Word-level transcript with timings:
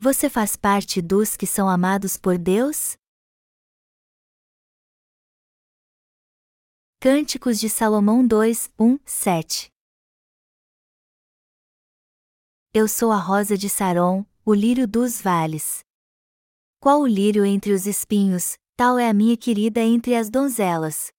Você 0.00 0.30
faz 0.30 0.54
parte 0.54 1.02
dos 1.02 1.36
que 1.36 1.44
são 1.44 1.68
amados 1.68 2.16
por 2.16 2.38
Deus? 2.38 2.96
Cânticos 7.00 7.58
de 7.58 7.68
Salomão 7.68 8.24
2, 8.24 8.70
1, 8.78 8.96
7 9.04 9.72
Eu 12.72 12.86
sou 12.86 13.10
a 13.10 13.16
rosa 13.16 13.58
de 13.58 13.68
Saron, 13.68 14.24
o 14.44 14.54
lírio 14.54 14.86
dos 14.86 15.20
vales. 15.20 15.80
Qual 16.80 17.00
o 17.00 17.06
lírio 17.06 17.44
entre 17.44 17.72
os 17.72 17.84
espinhos, 17.84 18.56
tal 18.76 19.00
é 19.00 19.08
a 19.08 19.12
minha 19.12 19.36
querida 19.36 19.80
entre 19.80 20.14
as 20.14 20.30
donzelas. 20.30 21.10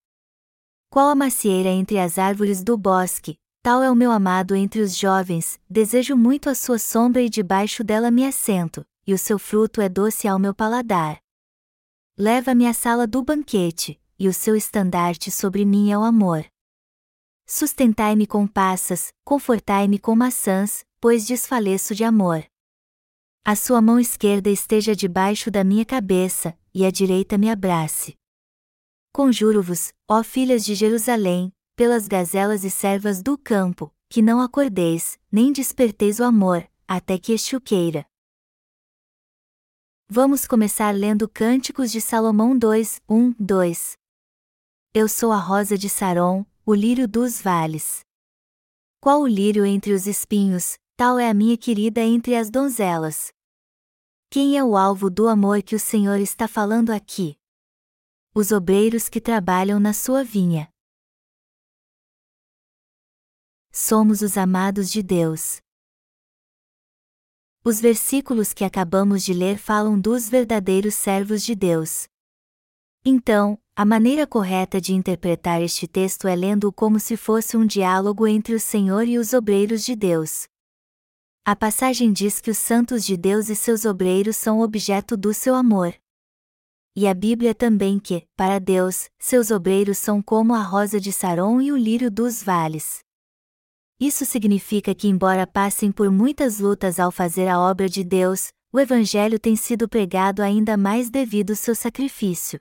Qual 0.90 1.10
a 1.10 1.16
macieira 1.16 1.68
entre 1.68 2.00
as 2.00 2.18
árvores 2.18 2.64
do 2.64 2.78
bosque, 2.78 3.38
tal 3.62 3.84
é 3.84 3.92
o 3.92 3.96
meu 3.96 4.12
amado 4.12 4.56
entre 4.56 4.82
os 4.82 4.96
jovens, 4.96 5.60
desejo 5.70 6.16
muito 6.16 6.50
a 6.50 6.56
sua 6.56 6.80
sombra 6.80 7.22
e 7.22 7.30
debaixo 7.30 7.84
dela 7.84 8.10
me 8.10 8.26
assento, 8.26 8.86
e 9.06 9.14
o 9.14 9.18
seu 9.18 9.38
fruto 9.38 9.82
é 9.82 9.90
doce 9.90 10.28
ao 10.28 10.40
meu 10.40 10.54
paladar. 10.54 11.20
Leva-me 12.18 12.68
à 12.68 12.74
sala 12.74 13.08
do 13.08 13.24
banquete, 13.24 14.00
e 14.18 14.28
o 14.28 14.34
seu 14.34 14.56
estandarte 14.56 15.32
sobre 15.32 15.66
mim 15.66 15.92
é 15.92 15.98
o 15.98 16.04
amor. 16.04 16.46
Sustentai-me 17.46 18.28
com 18.28 18.46
passas, 18.46 19.14
confortai-me 19.24 19.98
com 19.98 20.16
maçãs, 20.16 20.86
pois 21.00 21.26
desfaleço 21.26 21.96
de 21.96 22.04
amor. 22.04 22.46
A 23.46 23.56
sua 23.56 23.82
mão 23.82 24.00
esquerda 24.00 24.50
esteja 24.50 24.96
debaixo 24.96 25.50
da 25.50 25.64
minha 25.64 25.86
cabeça, 25.86 26.58
e 26.74 26.86
a 26.86 26.92
direita 26.92 27.38
me 27.38 27.50
abrace. 27.50 28.16
Conjuro-vos, 29.12 29.92
ó 30.08 30.22
filhas 30.22 30.64
de 30.64 30.76
Jerusalém, 30.76 31.52
pelas 31.80 32.10
gazelas 32.10 32.66
e 32.66 32.70
servas 32.70 33.22
do 33.22 33.38
campo, 33.38 33.90
que 34.10 34.22
não 34.22 34.42
acordeis, 34.42 35.18
nem 35.32 35.50
desperteis 35.50 36.20
o 36.20 36.26
amor, 36.26 36.70
até 36.86 37.18
que 37.18 37.32
este 37.32 37.56
o 37.56 37.62
queira. 37.62 38.06
Vamos 40.10 40.46
começar 40.46 40.94
lendo 40.94 41.30
Cânticos 41.30 41.90
de 41.90 42.02
Salomão 42.02 42.58
2, 42.58 43.02
1, 43.08 43.34
2. 43.40 43.94
Eu 44.94 45.08
sou 45.08 45.32
a 45.32 45.38
rosa 45.38 45.78
de 45.78 45.88
Saron, 45.88 46.46
o 46.66 46.74
lírio 46.74 47.08
dos 47.08 47.42
vales. 47.42 48.02
Qual 49.00 49.22
o 49.22 49.28
lírio 49.28 49.66
entre 49.66 49.94
os 49.94 50.06
espinhos, 50.06 50.78
tal 50.98 51.18
é 51.18 51.30
a 51.30 51.34
minha 51.34 51.58
querida 51.58 52.02
entre 52.02 52.36
as 52.36 52.50
donzelas. 52.50 53.32
Quem 54.30 54.58
é 54.58 54.64
o 54.66 54.76
alvo 54.76 55.10
do 55.10 55.30
amor 55.30 55.64
que 55.64 55.78
o 55.78 55.80
Senhor 55.80 56.20
está 56.20 56.46
falando 56.46 56.90
aqui? 56.90 57.38
Os 58.36 58.52
obreiros 58.52 59.08
que 59.08 59.22
trabalham 59.22 59.80
na 59.80 59.94
sua 59.94 60.26
vinha. 60.26 60.70
Somos 63.72 64.22
os 64.24 64.36
amados 64.36 64.92
de 64.92 65.04
Deus. 65.04 65.62
Os 67.64 67.80
versículos 67.80 68.52
que 68.52 68.64
acabamos 68.64 69.24
de 69.24 69.32
ler 69.32 69.60
falam 69.60 70.00
dos 70.00 70.28
verdadeiros 70.28 70.96
servos 70.96 71.44
de 71.44 71.54
Deus. 71.54 72.08
Então, 73.06 73.60
a 73.76 73.86
maneira 73.86 74.26
correta 74.26 74.82
de 74.82 74.94
interpretar 74.94 75.62
este 75.62 75.88
texto 75.88 76.28
é 76.28 76.36
lendo-o 76.36 76.74
como 76.74 77.00
se 77.00 77.16
fosse 77.16 77.56
um 77.56 77.66
diálogo 77.66 78.26
entre 78.26 78.56
o 78.56 78.60
Senhor 78.60 79.08
e 79.08 79.20
os 79.20 79.34
obreiros 79.34 79.86
de 79.86 79.96
Deus. 79.96 80.48
A 81.46 81.56
passagem 81.56 82.12
diz 82.12 82.42
que 82.42 82.50
os 82.50 82.58
santos 82.58 83.06
de 83.06 83.16
Deus 83.16 83.50
e 83.50 83.56
seus 83.56 83.86
obreiros 83.86 84.36
são 84.36 84.62
objeto 84.62 85.16
do 85.16 85.34
seu 85.34 85.54
amor. 85.54 85.94
E 86.96 87.08
a 87.08 87.14
Bíblia 87.14 87.54
também 87.54 88.00
que, 88.00 88.28
para 88.36 88.60
Deus, 88.60 89.10
seus 89.20 89.52
obreiros 89.52 90.00
são 90.00 90.24
como 90.24 90.56
a 90.56 90.62
rosa 90.62 91.00
de 91.00 91.14
Saron 91.14 91.62
e 91.62 91.72
o 91.72 91.78
lírio 91.78 92.10
dos 92.10 92.42
vales. 92.42 93.08
Isso 94.00 94.26
significa 94.26 94.96
que, 94.96 95.10
embora 95.10 95.46
passem 95.46 95.92
por 95.92 96.10
muitas 96.10 96.60
lutas 96.60 97.00
ao 97.00 97.12
fazer 97.12 97.50
a 97.50 97.60
obra 97.60 97.90
de 97.90 98.02
Deus, 98.02 98.54
o 98.72 98.80
Evangelho 98.80 99.38
tem 99.38 99.58
sido 99.58 99.90
pregado 99.90 100.42
ainda 100.42 100.78
mais 100.78 101.10
devido 101.10 101.50
ao 101.50 101.56
seu 101.58 101.76
sacrifício. 101.76 102.60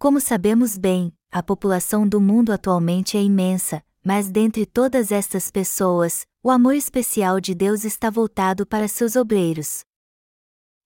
Como 0.00 0.20
sabemos 0.20 0.76
bem, 0.76 1.16
a 1.30 1.44
população 1.44 2.08
do 2.08 2.20
mundo 2.20 2.50
atualmente 2.50 3.16
é 3.16 3.22
imensa, 3.22 3.84
mas 4.04 4.28
dentre 4.28 4.66
todas 4.66 5.12
estas 5.12 5.48
pessoas, 5.48 6.26
o 6.42 6.50
amor 6.50 6.74
especial 6.74 7.40
de 7.40 7.54
Deus 7.54 7.84
está 7.84 8.10
voltado 8.10 8.66
para 8.66 8.88
seus 8.88 9.14
obreiros. 9.14 9.84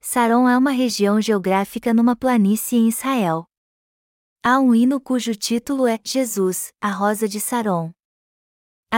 Saron 0.03 0.47
é 0.47 0.59
uma 0.59 0.71
região 0.71 1.19
geográfica 1.19 1.95
numa 1.95 2.15
planície 2.15 2.79
em 2.79 2.89
Israel. 2.89 3.47
Há 4.45 4.61
um 4.61 4.75
hino 4.75 5.01
cujo 5.01 5.35
título 5.35 5.87
é 5.87 5.99
Jesus, 6.05 6.69
a 6.79 6.91
Rosa 6.91 7.27
de 7.27 7.41
Saron. 7.41 7.91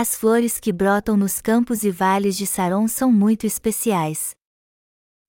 As 0.00 0.14
flores 0.14 0.60
que 0.60 0.72
brotam 0.72 1.16
nos 1.16 1.40
campos 1.40 1.82
e 1.82 1.90
vales 1.90 2.36
de 2.36 2.46
Saron 2.46 2.86
são 2.86 3.10
muito 3.10 3.44
especiais. 3.44 4.30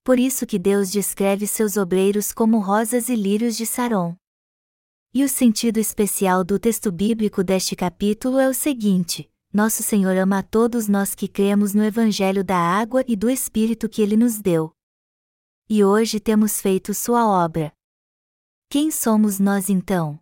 Por 0.03 0.19
isso 0.19 0.45
que 0.45 0.59
Deus 0.59 0.91
descreve 0.91 1.47
seus 1.47 1.75
obreiros 1.75 2.31
como 2.31 2.59
rosas 2.59 3.09
e 3.09 3.15
lírios 3.15 3.57
de 3.57 3.65
Saron. 3.65 4.15
E 5.11 5.23
o 5.23 5.27
sentido 5.27 5.79
especial 5.79 6.43
do 6.43 6.59
texto 6.59 6.91
bíblico 6.91 7.43
deste 7.43 7.75
capítulo 7.75 8.37
é 8.37 8.47
o 8.47 8.53
seguinte: 8.53 9.27
Nosso 9.51 9.81
Senhor 9.81 10.15
ama 10.15 10.37
a 10.37 10.43
todos 10.43 10.87
nós 10.87 11.15
que 11.15 11.27
cremos 11.27 11.73
no 11.73 11.83
Evangelho 11.83 12.43
da 12.43 12.59
água 12.59 13.03
e 13.07 13.15
do 13.15 13.27
Espírito 13.27 13.89
que 13.89 14.03
ele 14.03 14.15
nos 14.15 14.39
deu. 14.39 14.71
E 15.67 15.83
hoje 15.83 16.19
temos 16.19 16.61
feito 16.61 16.93
sua 16.93 17.25
obra. 17.27 17.73
Quem 18.69 18.91
somos 18.91 19.39
nós 19.39 19.67
então? 19.67 20.19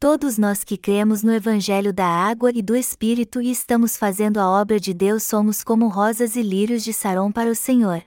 Todos 0.00 0.38
nós 0.38 0.64
que 0.64 0.78
cremos 0.78 1.22
no 1.22 1.30
Evangelho 1.30 1.92
da 1.92 2.06
água 2.06 2.50
e 2.54 2.62
do 2.62 2.74
Espírito 2.74 3.38
e 3.38 3.50
estamos 3.50 3.98
fazendo 3.98 4.40
a 4.40 4.48
obra 4.48 4.80
de 4.80 4.94
Deus 4.94 5.24
somos 5.24 5.62
como 5.62 5.88
rosas 5.88 6.36
e 6.36 6.42
lírios 6.42 6.82
de 6.82 6.90
Saron 6.90 7.30
para 7.30 7.50
o 7.50 7.54
Senhor. 7.54 8.02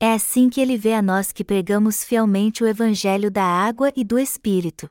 É 0.00 0.14
assim 0.14 0.48
que 0.48 0.58
ele 0.58 0.78
vê 0.78 0.94
a 0.94 1.02
nós 1.02 1.32
que 1.32 1.44
pregamos 1.44 2.02
fielmente 2.02 2.64
o 2.64 2.66
Evangelho 2.66 3.30
da 3.30 3.44
água 3.44 3.92
e 3.94 4.02
do 4.02 4.18
Espírito. 4.18 4.88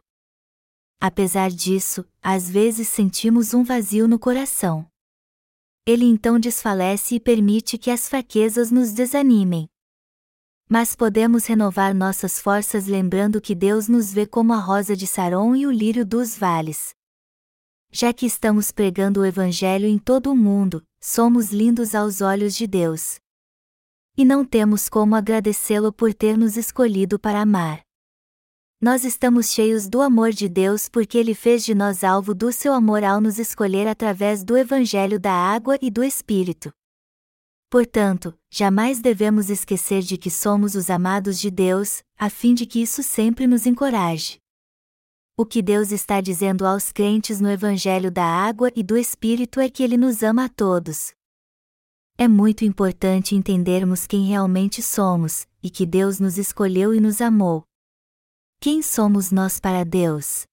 Apesar 1.01 1.49
disso, 1.49 2.05
às 2.22 2.47
vezes 2.47 2.87
sentimos 2.87 3.55
um 3.55 3.63
vazio 3.63 4.07
no 4.07 4.19
coração. 4.19 4.85
Ele 5.87 6.05
então 6.05 6.39
desfalece 6.39 7.16
e 7.16 7.19
permite 7.19 7.79
que 7.79 7.89
as 7.89 8.07
fraquezas 8.07 8.69
nos 8.69 8.91
desanimem. 8.91 9.67
Mas 10.70 10.96
podemos 10.96 11.46
renovar 11.46 11.94
nossas 11.94 12.40
forças 12.40 12.88
lembrando 12.88 13.40
que 13.40 13.53
Deus 13.53 13.88
nos 13.88 14.12
vê 14.12 14.26
como 14.26 14.53
a 14.53 14.59
rosa 14.59 14.96
de 14.96 15.06
Saron 15.06 15.56
e 15.56 15.68
o 15.68 15.72
lírio 15.72 16.06
dos 16.06 16.38
vales. 16.38 16.94
Já 17.92 18.12
que 18.12 18.26
estamos 18.26 18.72
pregando 18.72 19.22
o 19.22 19.26
Evangelho 19.26 19.86
em 19.86 19.98
todo 19.98 20.31
o 20.31 20.36
mundo, 20.36 20.84
somos 21.00 21.52
lindos 21.52 21.94
aos 21.94 22.20
olhos 22.20 22.56
de 22.56 22.66
Deus 22.68 23.20
e 24.18 24.24
não 24.24 24.46
temos 24.46 24.88
como 24.88 25.16
agradecê-lo 25.16 25.92
por 25.92 26.14
ter 26.14 26.38
nos 26.38 26.56
escolhido 26.56 27.20
para 27.20 27.42
amar. 27.42 27.82
Nós 28.82 29.03
estamos 29.03 29.52
cheios 29.52 29.88
do 29.88 30.02
amor 30.02 30.32
de 30.32 30.47
Deus 30.47 30.88
porque 30.88 31.18
Ele 31.18 31.34
fez 31.34 31.66
de 31.66 31.74
nós 31.74 32.03
alvo 32.03 32.34
do 32.34 32.52
seu 32.52 32.74
amor 32.74 33.03
ao 33.03 33.20
nos 33.20 33.40
escolher 33.40 33.88
através 33.88 34.44
do 34.44 34.58
Evangelho 34.58 35.20
da 35.20 35.32
água 35.32 35.78
e 35.82 35.90
do 35.90 36.03
Espírito. 36.03 36.72
Portanto, 37.75 38.34
jamais 38.50 39.02
devemos 39.02 39.50
esquecer 39.50 40.02
de 40.02 40.18
que 40.18 40.31
somos 40.31 40.75
os 40.75 40.90
amados 40.90 41.38
de 41.38 41.52
Deus, 41.52 42.02
a 42.18 42.30
fim 42.30 42.53
de 42.53 42.66
que 42.66 42.81
isso 42.81 43.03
sempre 43.03 43.46
nos 43.46 43.66
encoraje. 43.66 44.40
O 45.38 45.46
que 45.46 45.62
Deus 45.62 45.91
está 45.91 46.22
dizendo 46.22 46.66
aos 46.66 46.94
crentes 46.94 47.41
no 47.41 47.52
Evangelho 47.52 48.09
da 48.09 48.24
água 48.24 48.72
e 48.78 48.81
do 48.81 48.96
Espírito 48.96 49.59
é 49.59 49.69
que 49.69 49.84
Ele 49.84 49.97
nos 49.97 50.24
ama 50.24 50.46
a 50.46 50.47
todos, 50.47 51.14
é 52.18 52.30
muito 52.30 52.64
importante 52.64 53.35
entendermos 53.35 54.08
quem 54.08 54.25
realmente 54.25 54.81
somos, 54.81 55.46
e 55.62 55.69
que 55.69 55.85
Deus 55.85 56.18
nos 56.18 56.38
escolheu 56.38 56.94
e 56.94 57.02
nos 57.02 57.19
amou. 57.19 57.66
Quem 58.62 58.81
somos 58.81 59.31
nós 59.31 59.59
para 59.59 59.84
Deus? 59.84 60.46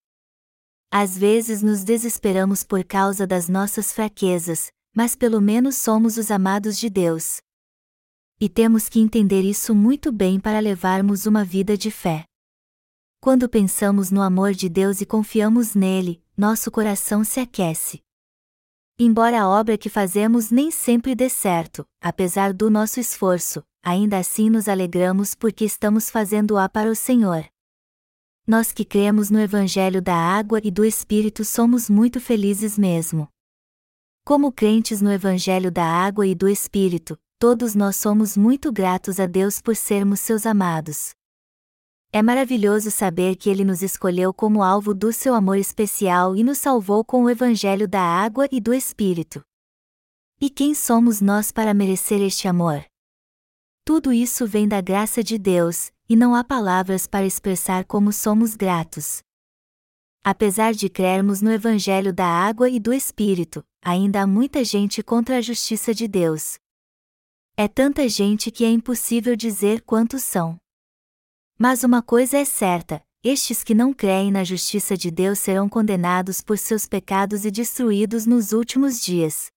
Às 0.91 1.16
vezes 1.16 1.62
nos 1.62 1.84
desesperamos 1.84 2.65
por 2.65 2.82
causa 2.82 3.28
das 3.28 3.49
nossas 3.49 3.93
fraquezas, 3.93 4.72
mas 4.94 5.14
pelo 5.14 5.41
menos 5.41 5.76
somos 5.76 6.16
os 6.16 6.30
amados 6.30 6.78
de 6.78 6.91
Deus. 6.91 7.40
E 8.40 8.49
temos 8.49 8.88
que 8.88 9.00
entender 9.00 9.43
isso 9.43 9.75
muito 9.75 10.11
bem 10.11 10.40
para 10.40 10.61
levarmos 10.61 11.26
uma 11.26 11.44
vida 11.44 11.76
de 11.76 11.90
fé. 11.90 12.25
Quando 13.20 13.49
pensamos 13.49 14.11
no 14.11 14.20
amor 14.20 14.52
de 14.52 14.69
Deus 14.69 15.00
e 15.00 15.06
confiamos 15.06 15.75
nele, 15.75 16.22
nosso 16.37 16.70
coração 16.70 17.22
se 17.22 17.38
aquece. 17.38 18.02
Embora 18.99 19.43
a 19.43 19.49
obra 19.49 19.78
que 19.78 19.88
fazemos 19.88 20.50
nem 20.50 20.70
sempre 20.70 21.14
dê 21.14 21.28
certo, 21.28 21.87
apesar 22.00 22.52
do 22.52 22.69
nosso 22.69 23.00
esforço, 23.00 23.62
ainda 23.82 24.19
assim 24.19 24.50
nos 24.50 24.69
alegramos 24.69 25.34
porque 25.34 25.64
estamos 25.64 26.11
fazendo-a 26.11 26.69
para 26.69 26.90
o 26.90 26.94
Senhor. 26.96 27.44
Nós 28.46 28.72
que 28.72 28.84
cremos 28.84 29.31
no 29.31 29.40
Evangelho 29.40 30.02
da 30.02 30.17
Água 30.17 30.61
e 30.62 30.70
do 30.70 30.84
Espírito 30.84 31.44
somos 31.44 31.88
muito 31.88 32.20
felizes 32.20 32.76
mesmo. 32.76 33.28
Como 34.24 34.52
crentes 34.52 35.02
no 35.02 35.10
Evangelho 35.10 35.69
da 35.69 35.84
Água 35.84 36.24
e 36.24 36.32
do 36.32 36.48
Espírito, 36.48 37.19
todos 37.40 37.74
nós 37.74 37.96
somos 37.96 38.36
muito 38.36 38.70
gratos 38.70 39.19
a 39.19 39.26
Deus 39.26 39.60
por 39.60 39.74
sermos 39.74 40.20
seus 40.20 40.46
amados. 40.46 41.10
É 42.12 42.22
maravilhoso 42.22 42.88
saber 42.92 43.34
que 43.34 43.50
Ele 43.50 43.64
nos 43.64 43.82
escolheu 43.82 44.32
como 44.32 44.62
alvo 44.62 44.94
do 44.94 45.12
seu 45.12 45.34
amor 45.34 45.58
especial 45.58 46.36
e 46.36 46.44
nos 46.44 46.58
salvou 46.58 47.04
com 47.04 47.24
o 47.24 47.30
Evangelho 47.30 47.88
da 47.88 48.00
água 48.00 48.46
e 48.52 48.60
do 48.60 48.72
Espírito. 48.72 49.42
E 50.40 50.48
quem 50.48 50.72
somos 50.72 51.20
nós 51.20 51.50
para 51.50 51.74
merecer 51.74 52.20
este 52.20 52.46
amor? 52.46 52.84
Tudo 53.84 54.12
isso 54.12 54.46
vem 54.46 54.69
da 54.69 54.80
graça 54.80 55.20
de 55.20 55.36
Deus, 55.36 55.90
e 56.08 56.14
não 56.14 56.32
há 56.32 56.44
palavras 56.44 57.08
para 57.08 57.26
expressar 57.26 57.84
como 57.86 58.12
somos 58.12 58.54
gratos. 58.54 59.20
Apesar 60.22 60.74
de 60.74 60.88
crermos 60.88 61.42
no 61.42 61.50
Evangelho 61.50 62.12
da 62.12 62.26
água 62.26 62.70
e 62.70 62.78
do 62.78 62.92
Espírito, 62.92 63.64
ainda 63.82 64.23
há 64.23 64.26
muita 64.26 64.64
gente 64.64 65.02
contra 65.02 65.38
a 65.38 65.40
justiça 65.40 65.93
de 65.93 66.06
Deus. 66.06 66.58
É 67.56 67.69
tanta 67.69 68.08
gente 68.08 68.50
que 68.50 68.64
é 68.64 68.70
impossível 68.70 69.37
dizer 69.37 69.82
quantos 69.82 70.23
são. 70.23 70.56
Mas 71.58 71.84
uma 71.84 72.00
coisa 72.00 72.38
é 72.38 72.44
certa: 72.44 73.02
estes 73.23 73.62
que 73.62 73.75
não 73.75 73.93
creem 73.93 74.31
na 74.31 74.44
justiça 74.44 74.96
de 74.96 75.11
Deus 75.11 75.38
serão 75.38 75.69
condenados 75.69 76.40
por 76.40 76.56
seus 76.56 76.87
pecados 76.87 77.44
e 77.44 77.50
destruídos 77.50 78.25
nos 78.25 78.52
últimos 78.52 79.00
dias. 79.00 79.49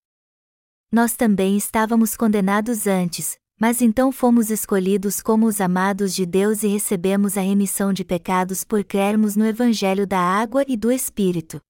Nós 0.92 1.16
também 1.16 1.56
estávamos 1.56 2.18
condenados 2.18 2.86
antes, 2.86 3.38
mas 3.60 3.82
então 3.82 4.12
fomos 4.12 4.50
escolhidos 4.50 5.22
como 5.22 5.46
os 5.46 5.62
amados 5.62 6.14
de 6.14 6.26
Deus 6.26 6.64
e 6.64 6.68
recebemos 6.68 7.38
a 7.38 7.42
remissão 7.42 7.94
de 7.94 8.04
pecados 8.04 8.64
por 8.64 8.84
crermos 8.84 9.36
no 9.36 9.46
Evangelho 9.46 10.06
da 10.06 10.20
água 10.20 10.64
e 10.68 10.76
do 10.76 10.92
Espírito. 10.92 11.62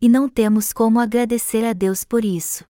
E 0.00 0.08
não 0.08 0.28
temos 0.28 0.72
como 0.72 1.00
agradecer 1.00 1.64
a 1.64 1.72
Deus 1.72 2.04
por 2.04 2.24
isso. 2.24 2.64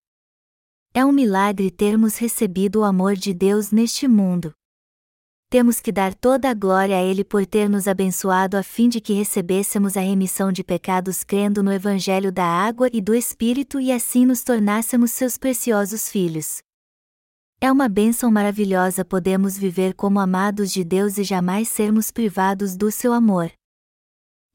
É 0.94 1.04
um 1.04 1.12
milagre 1.12 1.70
termos 1.70 2.16
recebido 2.16 2.80
o 2.80 2.84
amor 2.84 3.14
de 3.14 3.34
Deus 3.34 3.70
neste 3.70 4.08
mundo. 4.08 4.54
Temos 5.50 5.78
que 5.78 5.92
dar 5.92 6.14
toda 6.14 6.48
a 6.48 6.54
glória 6.54 6.96
a 6.96 7.02
Ele 7.02 7.22
por 7.22 7.44
ter 7.44 7.68
nos 7.68 7.86
abençoado 7.86 8.56
a 8.56 8.62
fim 8.62 8.88
de 8.88 9.00
que 9.00 9.12
recebêssemos 9.12 9.96
a 9.96 10.00
remissão 10.00 10.50
de 10.50 10.64
pecados 10.64 11.22
crendo 11.22 11.62
no 11.62 11.72
Evangelho 11.72 12.32
da 12.32 12.44
água 12.44 12.88
e 12.92 13.00
do 13.00 13.14
Espírito 13.14 13.78
e 13.78 13.92
assim 13.92 14.24
nos 14.24 14.42
tornássemos 14.42 15.10
seus 15.10 15.36
preciosos 15.36 16.08
filhos. 16.08 16.62
É 17.60 17.72
uma 17.72 17.88
bênção 17.88 18.30
maravilhosa 18.30 19.04
podemos 19.04 19.58
viver 19.58 19.92
como 19.94 20.18
amados 20.20 20.70
de 20.70 20.84
Deus 20.84 21.18
e 21.18 21.24
jamais 21.24 21.68
sermos 21.68 22.10
privados 22.10 22.76
do 22.76 22.90
seu 22.90 23.12
amor. 23.12 23.50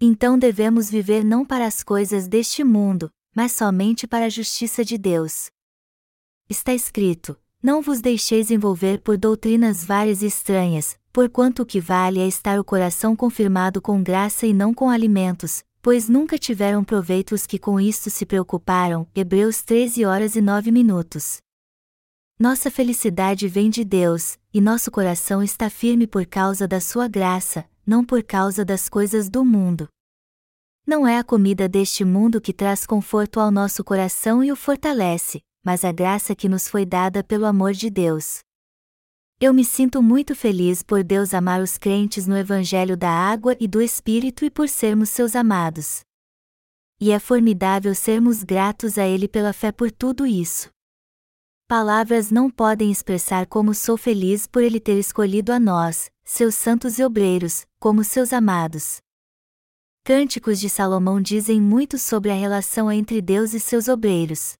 Então 0.05 0.37
devemos 0.37 0.89
viver 0.89 1.23
não 1.23 1.45
para 1.45 1.65
as 1.65 1.81
coisas 1.81 2.27
deste 2.27 2.61
mundo, 2.61 3.09
mas 3.33 3.53
somente 3.53 4.05
para 4.05 4.25
a 4.25 4.29
justiça 4.29 4.83
de 4.83 4.97
Deus. 4.97 5.49
Está 6.49 6.73
escrito: 6.73 7.37
Não 7.63 7.81
vos 7.81 8.01
deixeis 8.01 8.51
envolver 8.51 8.99
por 8.99 9.17
doutrinas 9.17 9.85
várias 9.85 10.21
e 10.21 10.25
estranhas, 10.25 10.97
porquanto 11.13 11.61
o 11.61 11.65
que 11.65 11.79
vale 11.79 12.19
é 12.19 12.27
estar 12.27 12.59
o 12.59 12.65
coração 12.65 13.15
confirmado 13.15 13.81
com 13.81 14.03
graça 14.03 14.45
e 14.45 14.53
não 14.53 14.73
com 14.73 14.89
alimentos, 14.89 15.63
pois 15.81 16.09
nunca 16.09 16.37
tiveram 16.37 16.83
proveito 16.83 17.33
os 17.33 17.45
que 17.45 17.57
com 17.57 17.79
isto 17.79 18.09
se 18.09 18.25
preocuparam. 18.25 19.07
Hebreus 19.15 19.61
13 19.61 20.03
horas 20.03 20.35
e 20.35 20.41
9 20.41 20.69
minutos. 20.69 21.37
Nossa 22.37 22.69
felicidade 22.69 23.47
vem 23.47 23.69
de 23.69 23.85
Deus, 23.85 24.37
e 24.53 24.59
nosso 24.59 24.91
coração 24.91 25.41
está 25.41 25.69
firme 25.69 26.05
por 26.05 26.25
causa 26.25 26.67
da 26.67 26.81
Sua 26.81 27.07
graça, 27.07 27.63
não 27.87 28.03
por 28.03 28.21
causa 28.21 28.65
das 28.65 28.89
coisas 28.89 29.29
do 29.29 29.45
mundo. 29.45 29.87
Não 30.85 31.07
é 31.07 31.17
a 31.17 31.23
comida 31.23 31.69
deste 31.69 32.03
mundo 32.03 32.41
que 32.41 32.51
traz 32.51 32.85
conforto 32.85 33.39
ao 33.39 33.49
nosso 33.49 33.85
coração 33.85 34.43
e 34.43 34.51
o 34.51 34.55
fortalece, 34.55 35.41
mas 35.63 35.85
a 35.85 35.93
graça 35.93 36.35
que 36.35 36.49
nos 36.49 36.67
foi 36.67 36.85
dada 36.85 37.23
pelo 37.23 37.45
amor 37.45 37.71
de 37.71 37.89
Deus. 37.89 38.41
Eu 39.39 39.53
me 39.53 39.63
sinto 39.63 40.03
muito 40.03 40.35
feliz 40.35 40.83
por 40.83 41.01
Deus 41.01 41.33
amar 41.33 41.61
os 41.61 41.77
crentes 41.77 42.27
no 42.27 42.37
Evangelho 42.37 42.97
da 42.97 43.09
Água 43.09 43.55
e 43.61 43.67
do 43.67 43.81
Espírito 43.81 44.43
e 44.43 44.51
por 44.51 44.67
sermos 44.67 45.09
seus 45.09 45.37
amados. 45.37 46.01
E 46.99 47.11
é 47.11 47.19
formidável 47.19 47.95
sermos 47.95 48.43
gratos 48.43 48.97
a 48.97 49.07
Ele 49.07 49.27
pela 49.27 49.53
fé 49.53 49.71
por 49.71 49.89
tudo 49.89 50.25
isso. 50.25 50.69
Palavras 51.65 52.29
não 52.29 52.49
podem 52.49 52.91
expressar 52.91 53.47
como 53.47 53.73
sou 53.73 53.95
feliz 53.95 54.45
por 54.47 54.61
Ele 54.61 54.81
ter 54.81 54.99
escolhido 54.99 55.53
a 55.53 55.59
nós, 55.59 56.11
seus 56.25 56.55
santos 56.55 56.99
e 56.99 57.03
obreiros, 57.05 57.65
como 57.79 58.03
seus 58.03 58.33
amados. 58.33 59.01
Cânticos 60.05 60.59
de 60.59 60.69
Salomão 60.69 61.21
dizem 61.21 61.61
muito 61.61 61.97
sobre 61.97 62.29
a 62.29 62.33
relação 62.33 62.91
entre 62.91 63.21
Deus 63.21 63.53
e 63.53 63.59
seus 63.59 63.87
obreiros. 63.87 64.55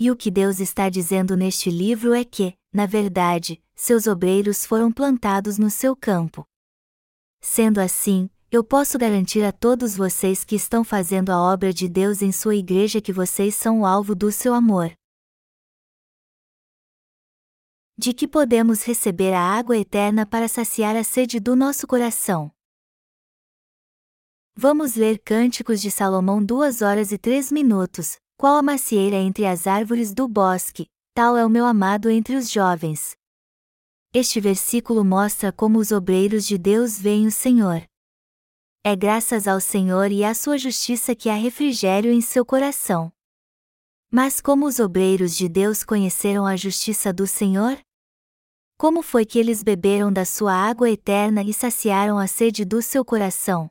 E 0.00 0.10
o 0.10 0.16
que 0.16 0.30
Deus 0.30 0.58
está 0.58 0.88
dizendo 0.88 1.36
neste 1.36 1.70
livro 1.70 2.14
é 2.14 2.24
que, 2.24 2.54
na 2.72 2.86
verdade, 2.86 3.62
seus 3.74 4.06
obreiros 4.06 4.64
foram 4.64 4.90
plantados 4.90 5.58
no 5.58 5.68
seu 5.68 5.94
campo. 5.94 6.46
Sendo 7.42 7.78
assim, 7.78 8.30
eu 8.50 8.64
posso 8.64 8.96
garantir 8.96 9.44
a 9.44 9.52
todos 9.52 9.94
vocês 9.94 10.44
que 10.44 10.56
estão 10.56 10.82
fazendo 10.82 11.28
a 11.28 11.38
obra 11.38 11.70
de 11.70 11.86
Deus 11.86 12.22
em 12.22 12.32
sua 12.32 12.56
igreja 12.56 13.02
que 13.02 13.12
vocês 13.12 13.54
são 13.54 13.80
o 13.80 13.86
alvo 13.86 14.14
do 14.14 14.32
seu 14.32 14.54
amor 14.54 14.92
de 18.00 18.12
que 18.12 18.28
podemos 18.28 18.84
receber 18.84 19.34
a 19.34 19.40
água 19.40 19.76
eterna 19.76 20.24
para 20.24 20.46
saciar 20.46 20.94
a 20.94 21.02
sede 21.02 21.40
do 21.40 21.56
nosso 21.56 21.84
coração. 21.84 22.48
Vamos 24.60 24.96
ler 24.96 25.20
Cânticos 25.20 25.80
de 25.80 25.88
Salomão 25.88 26.44
duas 26.44 26.82
horas 26.82 27.12
e 27.12 27.16
três 27.16 27.52
minutos. 27.52 28.16
Qual 28.36 28.56
a 28.56 28.60
macieira 28.60 29.14
entre 29.14 29.46
as 29.46 29.68
árvores 29.68 30.12
do 30.12 30.26
bosque, 30.26 30.86
tal 31.14 31.36
é 31.36 31.46
o 31.46 31.48
meu 31.48 31.64
amado 31.64 32.10
entre 32.10 32.34
os 32.34 32.50
jovens. 32.50 33.12
Este 34.12 34.40
versículo 34.40 35.04
mostra 35.04 35.52
como 35.52 35.78
os 35.78 35.92
obreiros 35.92 36.44
de 36.44 36.58
Deus 36.58 36.98
veem 36.98 37.28
o 37.28 37.30
Senhor. 37.30 37.84
É 38.82 38.96
graças 38.96 39.46
ao 39.46 39.60
Senhor 39.60 40.10
e 40.10 40.24
à 40.24 40.34
sua 40.34 40.58
justiça 40.58 41.14
que 41.14 41.30
há 41.30 41.36
refrigério 41.36 42.10
em 42.12 42.20
seu 42.20 42.44
coração. 42.44 43.12
Mas 44.10 44.40
como 44.40 44.66
os 44.66 44.80
obreiros 44.80 45.36
de 45.36 45.48
Deus 45.48 45.84
conheceram 45.84 46.44
a 46.44 46.56
justiça 46.56 47.12
do 47.12 47.28
Senhor? 47.28 47.78
Como 48.76 49.02
foi 49.02 49.24
que 49.24 49.38
eles 49.38 49.62
beberam 49.62 50.12
da 50.12 50.24
sua 50.24 50.52
água 50.52 50.90
eterna 50.90 51.44
e 51.44 51.54
saciaram 51.54 52.18
a 52.18 52.26
sede 52.26 52.64
do 52.64 52.82
seu 52.82 53.04
coração? 53.04 53.70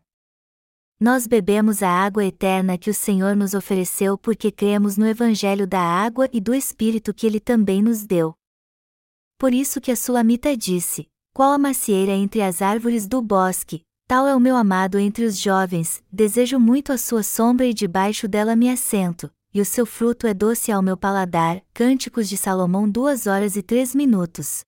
Nós 0.99 1.27
bebemos 1.27 1.83
a 1.83 1.89
água 1.91 2.25
eterna 2.25 2.75
que 2.75 2.89
o 2.89 2.93
Senhor 2.93 3.35
nos 3.35 3.53
ofereceu 3.53 4.17
porque 4.17 4.51
cremos 4.51 4.97
no 4.97 5.05
Evangelho 5.05 5.67
da 5.67 5.79
água 5.79 6.27
e 6.33 6.41
do 6.41 6.55
Espírito 6.55 7.13
que 7.13 7.27
ele 7.27 7.39
também 7.39 7.83
nos 7.83 8.03
deu. 8.03 8.33
Por 9.37 9.53
isso 9.53 9.79
que 9.79 9.91
a 9.91 9.95
Sulamita 9.95 10.57
disse: 10.57 11.07
Qual 11.35 11.51
a 11.51 11.57
macieira 11.59 12.13
entre 12.13 12.41
as 12.41 12.63
árvores 12.63 13.07
do 13.07 13.21
bosque, 13.21 13.83
tal 14.07 14.25
é 14.25 14.35
o 14.35 14.39
meu 14.39 14.55
amado 14.55 14.97
entre 14.97 15.23
os 15.23 15.39
jovens, 15.39 16.01
desejo 16.11 16.59
muito 16.59 16.91
a 16.91 16.97
sua 16.97 17.21
sombra 17.21 17.67
e 17.67 17.75
debaixo 17.75 18.27
dela 18.27 18.55
me 18.55 18.67
assento, 18.67 19.31
e 19.53 19.61
o 19.61 19.65
seu 19.65 19.85
fruto 19.85 20.25
é 20.25 20.33
doce 20.33 20.71
ao 20.71 20.81
meu 20.81 20.97
paladar. 20.97 21.61
Cânticos 21.75 22.27
de 22.27 22.37
Salomão 22.37 22.89
2 22.89 23.27
horas 23.27 23.55
e 23.55 23.61
3 23.61 23.93
minutos. 23.93 24.65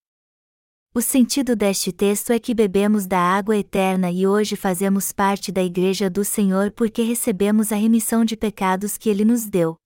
O 0.91 1.01
sentido 1.01 1.55
deste 1.55 1.91
texto 1.91 2.31
é 2.31 2.39
que 2.39 2.51
bebemos 2.51 3.05
da 3.05 3.19
água 3.19 3.55
eterna 3.55 4.09
e 4.09 4.25
hoje 4.25 4.55
fazemos 4.55 5.11
parte 5.11 5.51
da 5.51 5.61
Igreja 5.63 6.09
do 6.09 6.25
Senhor 6.25 6.71
porque 6.71 7.03
recebemos 7.03 7.71
a 7.71 7.75
remissão 7.75 8.25
de 8.25 8.35
pecados 8.35 8.97
que 8.97 9.07
Ele 9.07 9.23
nos 9.23 9.45
deu. 9.45 9.77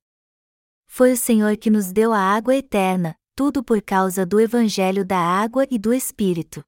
Foi 0.87 1.11
o 1.11 1.17
Senhor 1.17 1.57
que 1.57 1.69
nos 1.69 1.91
deu 1.91 2.13
a 2.13 2.19
água 2.19 2.55
eterna, 2.55 3.17
tudo 3.35 3.61
por 3.61 3.81
causa 3.81 4.25
do 4.25 4.39
Evangelho 4.39 5.03
da 5.03 5.17
água 5.19 5.67
e 5.69 5.77
do 5.77 5.93
Espírito. 5.93 6.63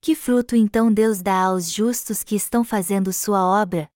Que 0.00 0.14
fruto 0.14 0.56
então 0.56 0.90
Deus 0.90 1.20
dá 1.20 1.42
aos 1.42 1.70
justos 1.70 2.24
que 2.24 2.34
estão 2.34 2.64
fazendo 2.64 3.12
sua 3.12 3.44
obra? 3.44 3.90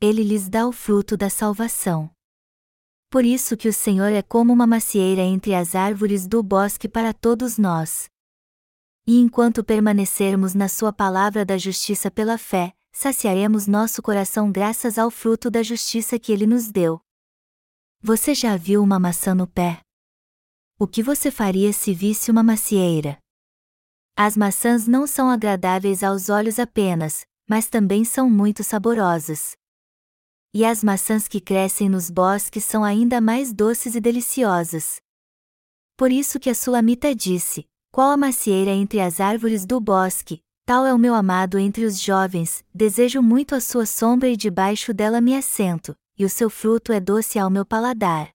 Ele 0.00 0.24
lhes 0.24 0.48
dá 0.48 0.66
o 0.66 0.72
fruto 0.72 1.16
da 1.16 1.30
salvação. 1.30 2.10
Por 3.08 3.24
isso 3.24 3.56
que 3.56 3.68
o 3.68 3.72
Senhor 3.72 4.12
é 4.12 4.20
como 4.20 4.52
uma 4.52 4.66
macieira 4.66 5.22
entre 5.22 5.54
as 5.54 5.76
árvores 5.76 6.26
do 6.26 6.42
bosque 6.42 6.88
para 6.88 7.14
todos 7.14 7.56
nós 7.56 8.10
e 9.08 9.16
enquanto 9.20 9.64
permanecermos 9.64 10.52
na 10.52 10.68
Sua 10.68 10.92
palavra 10.92 11.42
da 11.42 11.56
justiça 11.56 12.10
pela 12.10 12.36
fé, 12.36 12.74
saciaremos 12.92 13.66
nosso 13.66 14.02
coração 14.02 14.52
graças 14.52 14.98
ao 14.98 15.10
fruto 15.10 15.50
da 15.50 15.62
justiça 15.62 16.18
que 16.18 16.30
Ele 16.30 16.46
nos 16.46 16.70
deu. 16.70 17.00
Você 18.02 18.34
já 18.34 18.54
viu 18.54 18.82
uma 18.82 18.98
maçã 18.98 19.34
no 19.34 19.46
pé? 19.46 19.80
O 20.78 20.86
que 20.86 21.02
você 21.02 21.30
faria 21.30 21.72
se 21.72 21.94
visse 21.94 22.30
uma 22.30 22.42
macieira? 22.42 23.18
As 24.14 24.36
maçãs 24.36 24.86
não 24.86 25.06
são 25.06 25.30
agradáveis 25.30 26.02
aos 26.02 26.28
olhos 26.28 26.58
apenas, 26.58 27.24
mas 27.48 27.66
também 27.66 28.04
são 28.04 28.28
muito 28.28 28.62
saborosas. 28.62 29.56
E 30.52 30.66
as 30.66 30.84
maçãs 30.84 31.26
que 31.26 31.40
crescem 31.40 31.88
nos 31.88 32.10
bosques 32.10 32.62
são 32.62 32.84
ainda 32.84 33.22
mais 33.22 33.54
doces 33.54 33.94
e 33.94 34.00
deliciosas. 34.02 35.00
Por 35.96 36.12
isso 36.12 36.38
que 36.38 36.50
a 36.50 36.54
Sulamita 36.54 37.14
disse: 37.14 37.66
qual 37.98 38.12
a 38.12 38.16
macieira 38.16 38.70
entre 38.70 39.00
as 39.00 39.18
árvores 39.18 39.66
do 39.66 39.80
bosque, 39.80 40.40
tal 40.64 40.86
é 40.86 40.94
o 40.94 40.98
meu 40.98 41.16
amado 41.16 41.58
entre 41.58 41.84
os 41.84 42.00
jovens, 42.00 42.64
desejo 42.72 43.20
muito 43.20 43.56
a 43.56 43.60
sua 43.60 43.84
sombra 43.84 44.28
e 44.28 44.36
debaixo 44.36 44.94
dela 44.94 45.20
me 45.20 45.34
assento, 45.34 45.96
e 46.16 46.24
o 46.24 46.28
seu 46.28 46.48
fruto 46.48 46.92
é 46.92 47.00
doce 47.00 47.40
ao 47.40 47.50
meu 47.50 47.66
paladar. 47.66 48.30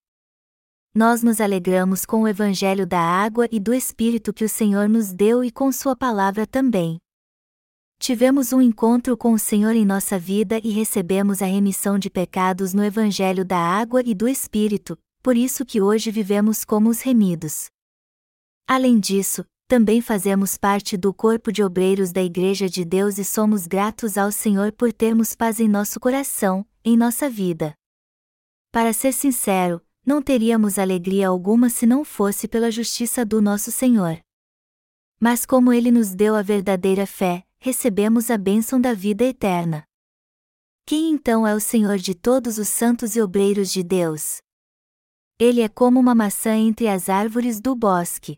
Nós 0.94 1.24
nos 1.24 1.40
alegramos 1.40 2.06
com 2.06 2.24
o 2.24 2.28
evangelho 2.28 2.86
da 2.86 3.00
água 3.00 3.48
e 3.50 3.58
do 3.58 3.74
Espírito 3.74 4.34
que 4.34 4.44
o 4.44 4.50
Senhor 4.50 4.90
nos 4.90 5.14
deu 5.14 5.42
e 5.46 5.50
com 5.50 5.72
Sua 5.72 5.96
palavra 5.96 6.46
também. 6.46 6.98
Tivemos 8.00 8.52
um 8.52 8.62
encontro 8.62 9.16
com 9.16 9.32
o 9.32 9.40
Senhor 9.40 9.78
em 9.78 9.86
nossa 9.86 10.20
vida 10.20 10.60
e 10.62 10.72
recebemos 10.72 11.42
a 11.42 11.46
remissão 11.46 11.98
de 11.98 12.10
pecados 12.10 12.74
no 12.74 12.84
evangelho 12.84 13.46
da 13.46 13.60
água 13.60 14.02
e 14.06 14.14
do 14.14 14.28
Espírito, 14.28 14.98
por 15.24 15.38
isso 15.38 15.66
que 15.66 15.82
hoje 15.82 16.12
vivemos 16.12 16.66
como 16.66 16.90
os 16.90 17.00
remidos. 17.00 17.68
Além 18.68 18.98
disso, 18.98 19.46
também 19.68 20.02
fazemos 20.02 20.58
parte 20.58 20.96
do 20.98 21.14
corpo 21.14 21.52
de 21.52 21.64
obreiros 21.64 22.12
da 22.12 22.22
Igreja 22.22 22.70
de 22.70 22.84
Deus 22.86 23.18
e 23.18 23.24
somos 23.24 23.66
gratos 23.66 24.18
ao 24.18 24.32
Senhor 24.32 24.72
por 24.72 24.92
termos 24.92 25.36
paz 25.36 25.60
em 25.60 25.68
nosso 25.68 26.00
coração, 26.00 26.66
em 26.84 26.98
nossa 26.98 27.30
vida. 27.30 27.74
Para 28.72 28.94
ser 28.94 29.14
sincero, 29.14 29.82
não 30.06 30.22
teríamos 30.22 30.78
alegria 30.78 31.28
alguma 31.28 31.70
se 31.70 31.86
não 31.86 32.04
fosse 32.04 32.48
pela 32.48 32.70
justiça 32.70 33.26
do 33.26 33.42
nosso 33.42 33.72
Senhor. 33.72 34.20
Mas 35.20 35.46
como 35.46 35.72
Ele 35.72 35.92
nos 35.92 36.14
deu 36.14 36.36
a 36.36 36.42
verdadeira 36.42 37.08
fé, 37.08 37.46
recebemos 37.60 38.30
a 38.30 38.38
bênção 38.38 38.80
da 38.80 38.94
vida 38.94 39.24
eterna. 39.24 39.86
Quem 40.86 41.12
então 41.12 41.48
é 41.48 41.56
o 41.56 41.62
Senhor 41.62 41.98
de 41.98 42.14
todos 42.14 42.58
os 42.58 42.68
santos 42.68 43.16
e 43.16 43.22
obreiros 43.22 43.72
de 43.72 43.82
Deus? 43.82 44.42
Ele 45.40 45.62
é 45.62 45.70
como 45.70 46.00
uma 46.00 46.14
maçã 46.14 46.56
entre 46.58 46.90
as 46.90 47.08
árvores 47.08 47.62
do 47.62 47.74
bosque. 47.74 48.38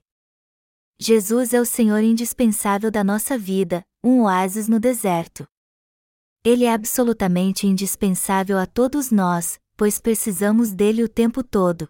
Jesus 0.98 1.54
é 1.54 1.60
o 1.60 1.66
Senhor 1.66 2.02
indispensável 2.02 2.90
da 2.90 3.04
nossa 3.04 3.38
vida, 3.38 3.84
um 4.02 4.22
oásis 4.22 4.70
no 4.70 4.80
deserto. 4.80 5.46
Ele 6.42 6.64
é 6.64 6.72
absolutamente 6.72 7.68
indispensável 7.68 8.58
a 8.58 8.66
todos 8.66 9.12
nós, 9.12 9.60
pois 9.76 10.00
precisamos 10.00 10.72
dele 10.72 11.04
o 11.04 11.10
tempo 11.10 11.44
todo. 11.44 11.90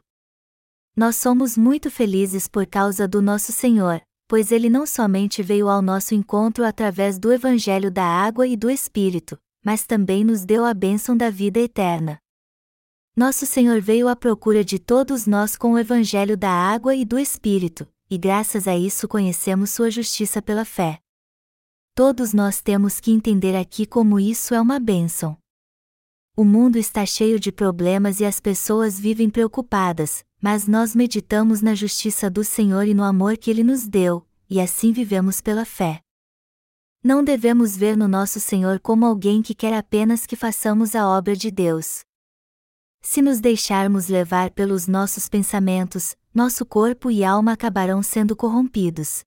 Nós 0.95 1.17
somos 1.17 1.55
muito 1.55 1.91
felizes 1.91 2.47
por 2.47 2.65
causa 2.65 3.07
do 3.07 3.21
nosso 3.21 3.51
Senhor, 3.51 4.01
pois 4.27 4.51
ele 4.51 4.69
não 4.69 4.87
somente 4.87 5.43
veio 5.43 5.69
ao 5.69 5.83
nosso 5.83 6.15
encontro 6.15 6.65
através 6.65 7.19
do 7.19 7.31
Evangelho 7.31 7.91
da 7.91 8.05
Água 8.05 8.47
e 8.47 8.57
do 8.57 8.71
Espírito, 8.71 9.37
mas 9.63 9.85
também 9.85 10.23
nos 10.23 10.43
deu 10.45 10.65
a 10.65 10.73
bênção 10.73 11.15
da 11.15 11.29
vida 11.29 11.59
eterna. 11.59 12.17
Nosso 13.15 13.45
Senhor 13.45 13.79
veio 13.79 14.07
à 14.07 14.15
procura 14.15 14.63
de 14.63 14.79
todos 14.79 15.27
nós 15.27 15.55
com 15.55 15.73
o 15.73 15.79
Evangelho 15.79 16.35
da 16.35 16.49
Água 16.49 16.95
e 16.95 17.05
do 17.05 17.19
Espírito, 17.19 17.87
e 18.09 18.17
graças 18.17 18.67
a 18.67 18.75
isso 18.75 19.07
conhecemos 19.07 19.69
Sua 19.69 19.89
justiça 19.89 20.41
pela 20.41 20.65
fé. 20.65 20.99
Todos 21.93 22.33
nós 22.33 22.61
temos 22.61 22.99
que 22.99 23.11
entender 23.11 23.55
aqui 23.55 23.85
como 23.85 24.19
isso 24.19 24.53
é 24.53 24.59
uma 24.59 24.79
bênção. 24.79 25.37
O 26.35 26.43
mundo 26.43 26.77
está 26.77 27.05
cheio 27.05 27.39
de 27.39 27.51
problemas 27.51 28.19
e 28.19 28.25
as 28.25 28.41
pessoas 28.41 28.99
vivem 28.99 29.29
preocupadas, 29.29 30.25
mas 30.41 30.67
nós 30.67 30.93
meditamos 30.93 31.61
na 31.61 31.73
justiça 31.73 32.29
do 32.29 32.43
Senhor 32.43 32.85
e 32.85 32.93
no 32.93 33.03
amor 33.03 33.37
que 33.37 33.49
Ele 33.49 33.63
nos 33.63 33.87
deu, 33.87 34.27
e 34.49 34.59
assim 34.59 34.91
vivemos 34.91 35.39
pela 35.39 35.63
fé. 35.63 36.01
Não 37.01 37.23
devemos 37.23 37.77
ver 37.77 37.95
no 37.95 38.07
nosso 38.07 38.39
Senhor 38.39 38.79
como 38.79 39.05
alguém 39.05 39.41
que 39.41 39.55
quer 39.55 39.73
apenas 39.73 40.25
que 40.25 40.35
façamos 40.35 40.95
a 40.95 41.07
obra 41.07 41.35
de 41.35 41.49
Deus. 41.49 42.01
Se 43.01 43.21
nos 43.21 43.39
deixarmos 43.39 44.07
levar 44.07 44.51
pelos 44.51 44.87
nossos 44.87 45.29
pensamentos, 45.29 46.17
nosso 46.35 46.65
corpo 46.65 47.09
e 47.09 47.23
alma 47.23 47.53
acabarão 47.53 48.03
sendo 48.03 48.35
corrompidos. 48.35 49.23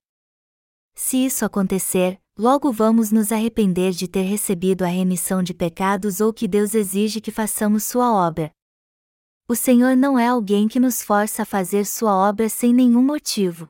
Se 0.93 1.25
isso 1.25 1.43
acontecer, 1.43 2.21
logo 2.37 2.71
vamos 2.71 3.11
nos 3.11 3.31
arrepender 3.31 3.93
de 3.93 4.07
ter 4.07 4.21
recebido 4.21 4.83
a 4.83 4.87
remissão 4.87 5.41
de 5.41 5.51
pecados 5.51 6.21
ou 6.21 6.31
que 6.31 6.47
Deus 6.47 6.75
exige 6.75 7.19
que 7.19 7.31
façamos 7.31 7.83
sua 7.83 8.13
obra. 8.13 8.51
O 9.47 9.55
Senhor 9.55 9.97
não 9.97 10.19
é 10.19 10.27
alguém 10.27 10.67
que 10.67 10.79
nos 10.79 11.01
força 11.01 11.41
a 11.41 11.45
fazer 11.45 11.83
sua 11.87 12.15
obra 12.15 12.47
sem 12.47 12.71
nenhum 12.71 13.01
motivo. 13.01 13.67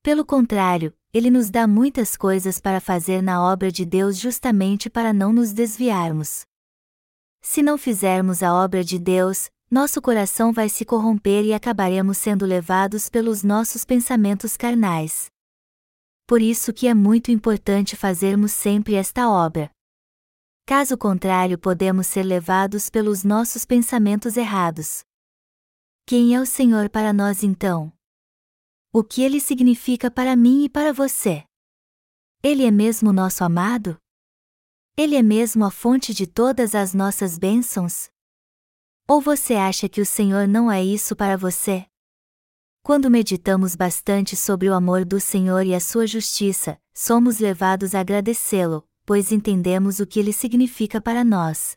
Pelo 0.00 0.24
contrário, 0.24 0.96
Ele 1.12 1.32
nos 1.32 1.50
dá 1.50 1.66
muitas 1.66 2.16
coisas 2.16 2.60
para 2.60 2.80
fazer 2.80 3.20
na 3.20 3.42
obra 3.42 3.72
de 3.72 3.84
Deus 3.84 4.16
justamente 4.16 4.88
para 4.88 5.12
não 5.12 5.32
nos 5.32 5.52
desviarmos. 5.52 6.44
Se 7.42 7.60
não 7.60 7.76
fizermos 7.76 8.40
a 8.40 8.54
obra 8.54 8.84
de 8.84 9.00
Deus, 9.00 9.50
nosso 9.70 10.00
coração 10.00 10.52
vai 10.52 10.68
se 10.68 10.84
corromper 10.84 11.44
e 11.44 11.52
acabaremos 11.52 12.18
sendo 12.18 12.46
levados 12.46 13.08
pelos 13.08 13.42
nossos 13.42 13.84
pensamentos 13.84 14.56
carnais. 14.56 15.26
Por 16.26 16.40
isso 16.40 16.72
que 16.72 16.86
é 16.86 16.94
muito 16.94 17.30
importante 17.30 17.96
fazermos 17.96 18.52
sempre 18.52 18.94
esta 18.94 19.28
obra. 19.28 19.70
Caso 20.64 20.96
contrário, 20.96 21.58
podemos 21.58 22.06
ser 22.06 22.22
levados 22.22 22.90
pelos 22.90 23.22
nossos 23.22 23.64
pensamentos 23.64 24.36
errados. 24.36 25.04
Quem 26.04 26.34
é 26.34 26.40
o 26.40 26.46
Senhor 26.46 26.88
para 26.88 27.12
nós 27.12 27.42
então? 27.42 27.92
O 28.92 29.02
que 29.04 29.22
ele 29.22 29.40
significa 29.40 30.10
para 30.10 30.34
mim 30.36 30.64
e 30.64 30.68
para 30.68 30.92
você? 30.92 31.44
Ele 32.42 32.64
é 32.64 32.70
mesmo 32.70 33.12
nosso 33.12 33.44
amado? 33.44 33.96
Ele 34.96 35.16
é 35.16 35.22
mesmo 35.22 35.64
a 35.64 35.70
fonte 35.70 36.14
de 36.14 36.26
todas 36.26 36.74
as 36.74 36.94
nossas 36.94 37.36
bênçãos? 37.36 38.08
Ou 39.08 39.20
você 39.20 39.54
acha 39.54 39.88
que 39.88 40.00
o 40.00 40.06
Senhor 40.06 40.48
não 40.48 40.70
é 40.70 40.84
isso 40.84 41.14
para 41.14 41.36
você? 41.36 41.86
Quando 42.82 43.08
meditamos 43.08 43.76
bastante 43.76 44.34
sobre 44.34 44.68
o 44.68 44.74
amor 44.74 45.04
do 45.04 45.20
Senhor 45.20 45.64
e 45.64 45.74
a 45.76 45.80
sua 45.80 46.08
justiça, 46.08 46.76
somos 46.92 47.38
levados 47.38 47.94
a 47.94 48.00
agradecê-lo, 48.00 48.84
pois 49.04 49.30
entendemos 49.30 50.00
o 50.00 50.06
que 50.06 50.18
ele 50.18 50.32
significa 50.32 51.00
para 51.00 51.22
nós. 51.22 51.76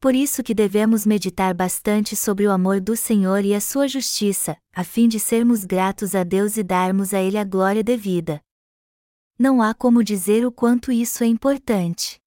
Por 0.00 0.14
isso 0.14 0.42
que 0.42 0.54
devemos 0.54 1.04
meditar 1.04 1.52
bastante 1.52 2.16
sobre 2.16 2.46
o 2.46 2.50
amor 2.50 2.80
do 2.80 2.96
Senhor 2.96 3.44
e 3.44 3.54
a 3.54 3.60
sua 3.60 3.86
justiça, 3.86 4.56
a 4.74 4.82
fim 4.82 5.08
de 5.08 5.20
sermos 5.20 5.66
gratos 5.66 6.14
a 6.14 6.24
Deus 6.24 6.56
e 6.56 6.62
darmos 6.62 7.12
a 7.12 7.20
Ele 7.20 7.36
a 7.36 7.44
glória 7.44 7.84
devida. 7.84 8.40
Não 9.38 9.60
há 9.60 9.74
como 9.74 10.02
dizer 10.02 10.46
o 10.46 10.50
quanto 10.50 10.90
isso 10.90 11.22
é 11.22 11.26
importante. 11.26 12.21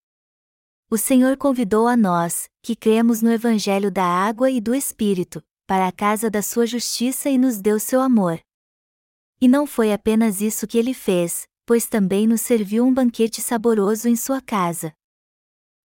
O 0.89 0.98
Senhor 0.98 1.36
convidou 1.36 1.88
a 1.88 1.98
nós, 1.98 2.48
que 2.62 2.75
cremos 2.75 3.24
no 3.24 3.32
Evangelho 3.32 3.89
da 3.89 4.06
Água 4.06 4.51
e 4.51 4.62
do 4.62 4.75
Espírito, 4.75 5.44
para 5.65 5.88
a 5.88 5.92
casa 5.92 6.30
da 6.30 6.44
sua 6.44 6.68
justiça 6.68 7.27
e 7.27 7.39
nos 7.39 7.60
deu 7.60 7.80
seu 7.80 8.00
amor. 8.00 8.39
E 9.42 9.48
não 9.48 9.65
foi 9.65 9.92
apenas 9.92 10.42
isso 10.42 10.68
que 10.68 10.77
ele 10.77 10.94
fez, 10.94 11.48
pois 11.65 11.88
também 11.88 12.27
nos 12.27 12.42
serviu 12.42 12.86
um 12.86 12.94
banquete 12.94 13.42
saboroso 13.42 14.08
em 14.08 14.15
sua 14.15 14.39
casa. 14.39 14.94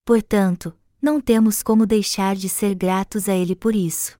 Portanto, 0.05 0.79
não 1.01 1.19
temos 1.19 1.63
como 1.63 1.87
deixar 1.87 2.37
de 2.37 2.49
ser 2.51 2.75
gratos 2.75 3.27
a 3.27 3.35
ele 3.35 3.57
por 3.57 3.75
isso. 3.75 4.19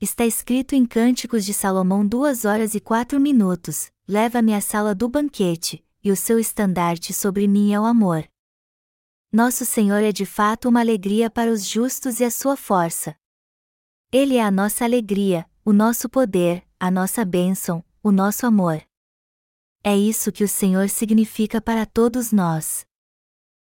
Está 0.00 0.26
escrito 0.26 0.74
em 0.74 0.84
Cânticos 0.84 1.44
de 1.44 1.54
Salomão 1.54 2.04
duas 2.04 2.44
horas 2.44 2.74
e 2.74 2.80
quatro 2.80 3.20
minutos: 3.20 3.88
Leva-me 4.06 4.52
à 4.52 4.60
sala 4.60 4.96
do 4.96 5.08
banquete, 5.08 5.84
e 6.02 6.10
o 6.10 6.16
seu 6.16 6.40
estandarte 6.40 7.12
sobre 7.12 7.46
mim 7.46 7.72
é 7.72 7.80
o 7.80 7.84
amor. 7.84 8.28
Nosso 9.32 9.64
Senhor 9.64 10.02
é 10.02 10.12
de 10.12 10.24
fato 10.24 10.68
uma 10.68 10.80
alegria 10.80 11.28
para 11.28 11.50
os 11.50 11.66
justos 11.66 12.20
e 12.20 12.24
a 12.24 12.30
sua 12.30 12.56
força. 12.56 13.16
Ele 14.12 14.36
é 14.36 14.42
a 14.42 14.50
nossa 14.50 14.84
alegria, 14.84 15.48
o 15.64 15.72
nosso 15.72 16.08
poder, 16.08 16.66
a 16.78 16.90
nossa 16.90 17.24
bênção, 17.24 17.84
o 18.02 18.12
nosso 18.12 18.46
amor. 18.46 18.80
É 19.82 19.96
isso 19.96 20.32
que 20.32 20.44
o 20.44 20.48
Senhor 20.48 20.88
significa 20.88 21.60
para 21.60 21.84
todos 21.84 22.32
nós. 22.32 22.86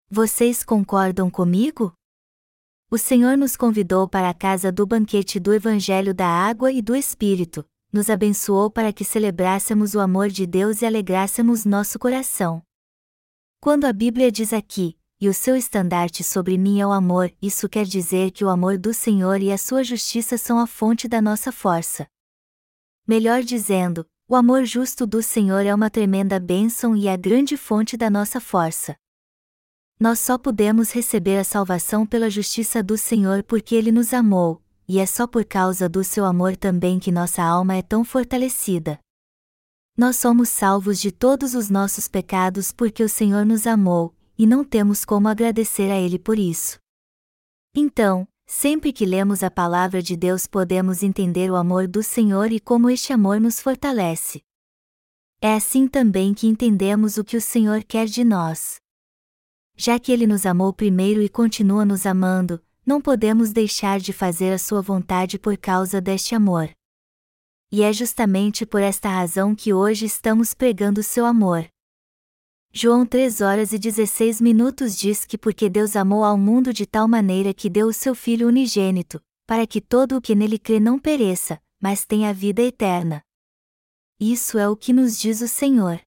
Vocês 0.09 0.63
concordam 0.63 1.29
comigo? 1.29 1.93
O 2.91 2.97
Senhor 2.97 3.37
nos 3.37 3.55
convidou 3.55 4.07
para 4.07 4.29
a 4.29 4.33
casa 4.33 4.71
do 4.71 4.85
banquete 4.85 5.39
do 5.39 5.53
Evangelho 5.53 6.13
da 6.13 6.27
Água 6.27 6.71
e 6.71 6.81
do 6.81 6.95
Espírito, 6.95 7.65
nos 7.91 8.09
abençoou 8.09 8.69
para 8.69 8.91
que 8.91 9.05
celebrássemos 9.05 9.95
o 9.95 9.99
amor 9.99 10.29
de 10.29 10.45
Deus 10.45 10.81
e 10.81 10.85
alegrássemos 10.85 11.63
nosso 11.63 11.97
coração. 11.97 12.61
Quando 13.59 13.85
a 13.85 13.93
Bíblia 13.93 14.31
diz 14.31 14.51
aqui, 14.51 14.97
e 15.23 15.29
o 15.29 15.33
seu 15.33 15.55
estandarte 15.55 16.21
sobre 16.21 16.57
mim 16.57 16.81
é 16.81 16.85
o 16.85 16.91
amor, 16.91 17.33
isso 17.41 17.69
quer 17.69 17.85
dizer 17.85 18.29
que 18.31 18.43
o 18.43 18.49
amor 18.49 18.77
do 18.77 18.93
Senhor 18.93 19.41
e 19.41 19.53
a 19.53 19.57
sua 19.57 19.81
justiça 19.81 20.37
são 20.37 20.59
a 20.59 20.67
fonte 20.67 21.07
da 21.07 21.21
nossa 21.21 21.49
força. 21.49 22.05
Melhor 23.07 23.41
dizendo, 23.41 24.05
o 24.27 24.35
amor 24.35 24.65
justo 24.65 25.07
do 25.07 25.23
Senhor 25.23 25.65
é 25.65 25.73
uma 25.73 25.89
tremenda 25.89 26.41
bênção 26.41 26.93
e 26.93 27.07
a 27.07 27.15
grande 27.15 27.55
fonte 27.55 27.95
da 27.95 28.09
nossa 28.09 28.41
força. 28.41 28.97
Nós 29.97 30.19
só 30.19 30.37
podemos 30.37 30.91
receber 30.91 31.37
a 31.37 31.45
salvação 31.45 32.05
pela 32.05 32.29
justiça 32.29 32.83
do 32.83 32.97
Senhor 32.97 33.43
porque 33.43 33.75
Ele 33.75 33.93
nos 33.93 34.13
amou, 34.13 34.61
e 34.85 34.99
é 34.99 35.05
só 35.05 35.25
por 35.25 35.45
causa 35.45 35.87
do 35.87 36.03
seu 36.03 36.25
amor 36.25 36.57
também 36.57 36.99
que 36.99 37.13
nossa 37.13 37.41
alma 37.41 37.77
é 37.77 37.81
tão 37.81 38.03
fortalecida. 38.03 38.99
Nós 39.95 40.17
somos 40.17 40.49
salvos 40.49 40.99
de 40.99 41.13
todos 41.13 41.55
os 41.55 41.69
nossos 41.69 42.09
pecados 42.09 42.73
porque 42.73 43.01
o 43.01 43.07
Senhor 43.07 43.45
nos 43.45 43.65
amou, 43.65 44.13
e 44.37 44.45
não 44.45 44.63
temos 44.63 45.05
como 45.05 45.27
agradecer 45.27 45.91
a 45.91 45.99
Ele 45.99 46.17
por 46.17 46.37
isso. 46.37 46.79
Então, 47.75 48.27
sempre 48.45 48.93
que 48.93 49.05
lemos 49.05 49.43
a 49.43 49.49
palavra 49.49 50.01
de 50.01 50.15
Deus 50.15 50.47
podemos 50.47 51.03
entender 51.03 51.51
o 51.51 51.55
amor 51.55 51.87
do 51.87 52.03
Senhor 52.03 52.51
e 52.51 52.59
como 52.59 52.89
este 52.89 53.11
amor 53.13 53.39
nos 53.39 53.59
fortalece. 53.59 54.41
É 55.41 55.55
assim 55.55 55.87
também 55.87 56.33
que 56.33 56.47
entendemos 56.47 57.17
o 57.17 57.23
que 57.23 57.35
o 57.35 57.41
Senhor 57.41 57.83
quer 57.83 58.05
de 58.05 58.23
nós. 58.23 58.77
Já 59.75 59.99
que 59.99 60.11
Ele 60.11 60.27
nos 60.27 60.45
amou 60.45 60.71
primeiro 60.71 61.21
e 61.21 61.27
continua 61.27 61.83
nos 61.83 62.05
amando, 62.05 62.63
não 62.85 63.01
podemos 63.01 63.51
deixar 63.51 63.99
de 63.99 64.13
fazer 64.13 64.53
a 64.53 64.59
sua 64.59 64.81
vontade 64.81 65.39
por 65.39 65.57
causa 65.57 65.99
deste 65.99 66.35
amor. 66.35 66.69
E 67.71 67.81
é 67.81 67.91
justamente 67.91 68.65
por 68.65 68.81
esta 68.81 69.09
razão 69.09 69.55
que 69.55 69.73
hoje 69.73 70.05
estamos 70.05 70.53
pregando 70.53 71.01
seu 71.01 71.25
amor. 71.25 71.67
João 72.75 73.05
3 73.05 73.39
horas 73.41 73.71
e 73.71 73.77
16 73.77 74.41
minutos 74.41 74.97
diz 74.97 75.25
que 75.25 75.37
porque 75.37 75.69
Deus 75.69 75.95
amou 75.95 76.23
ao 76.23 76.35
mundo 76.35 76.73
de 76.73 76.87
tal 76.87 77.07
maneira 77.07 77.53
que 77.53 77.69
deu 77.69 77.85
o 77.85 77.93
seu 77.93 78.15
Filho 78.15 78.47
unigênito, 78.47 79.21
para 79.45 79.67
que 79.67 79.79
todo 79.79 80.17
o 80.17 80.21
que 80.21 80.33
nele 80.33 80.57
crê 80.57 80.79
não 80.79 80.97
pereça, 80.97 81.61
mas 81.79 82.03
tenha 82.03 82.33
vida 82.33 82.63
eterna. 82.63 83.21
isso 84.19 84.57
é 84.57 84.67
o 84.67 84.75
que 84.75 84.91
nos 84.91 85.19
diz 85.19 85.41
o 85.41 85.47
Senhor. 85.47 86.01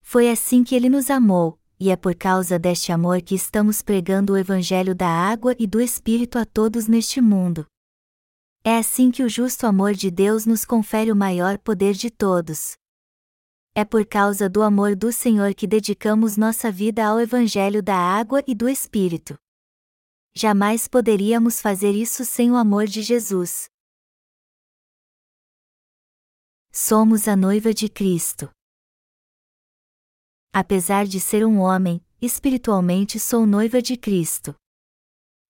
Foi 0.00 0.30
assim 0.30 0.64
que 0.64 0.74
ele 0.74 0.88
nos 0.88 1.10
amou, 1.10 1.60
e 1.78 1.90
é 1.90 1.96
por 1.96 2.14
causa 2.14 2.58
deste 2.58 2.90
amor 2.90 3.20
que 3.20 3.34
estamos 3.34 3.82
pregando 3.82 4.32
o 4.32 4.38
Evangelho 4.38 4.94
da 4.94 5.08
água 5.08 5.54
e 5.58 5.66
do 5.66 5.78
Espírito 5.78 6.38
a 6.38 6.46
todos 6.46 6.88
neste 6.88 7.20
mundo. 7.20 7.66
É 8.64 8.78
assim 8.78 9.10
que 9.10 9.22
o 9.22 9.28
justo 9.28 9.66
amor 9.66 9.92
de 9.92 10.10
Deus 10.10 10.46
nos 10.46 10.64
confere 10.64 11.12
o 11.12 11.16
maior 11.16 11.58
poder 11.58 11.92
de 11.92 12.10
todos. 12.10 12.78
É 13.78 13.84
por 13.84 14.06
causa 14.06 14.48
do 14.48 14.62
amor 14.62 14.96
do 14.96 15.12
Senhor 15.12 15.54
que 15.54 15.66
dedicamos 15.66 16.38
nossa 16.38 16.72
vida 16.72 17.04
ao 17.06 17.20
Evangelho 17.20 17.82
da 17.82 17.94
água 17.94 18.42
e 18.46 18.54
do 18.54 18.70
Espírito. 18.70 19.38
Jamais 20.34 20.88
poderíamos 20.88 21.60
fazer 21.60 21.90
isso 21.90 22.24
sem 22.24 22.50
o 22.50 22.56
amor 22.56 22.86
de 22.86 23.02
Jesus. 23.02 23.68
Somos 26.72 27.28
a 27.28 27.36
noiva 27.36 27.74
de 27.74 27.90
Cristo. 27.90 28.50
Apesar 30.54 31.04
de 31.04 31.20
ser 31.20 31.44
um 31.44 31.58
homem, 31.58 32.02
espiritualmente 32.18 33.20
sou 33.20 33.44
noiva 33.46 33.82
de 33.82 33.98
Cristo. 33.98 34.54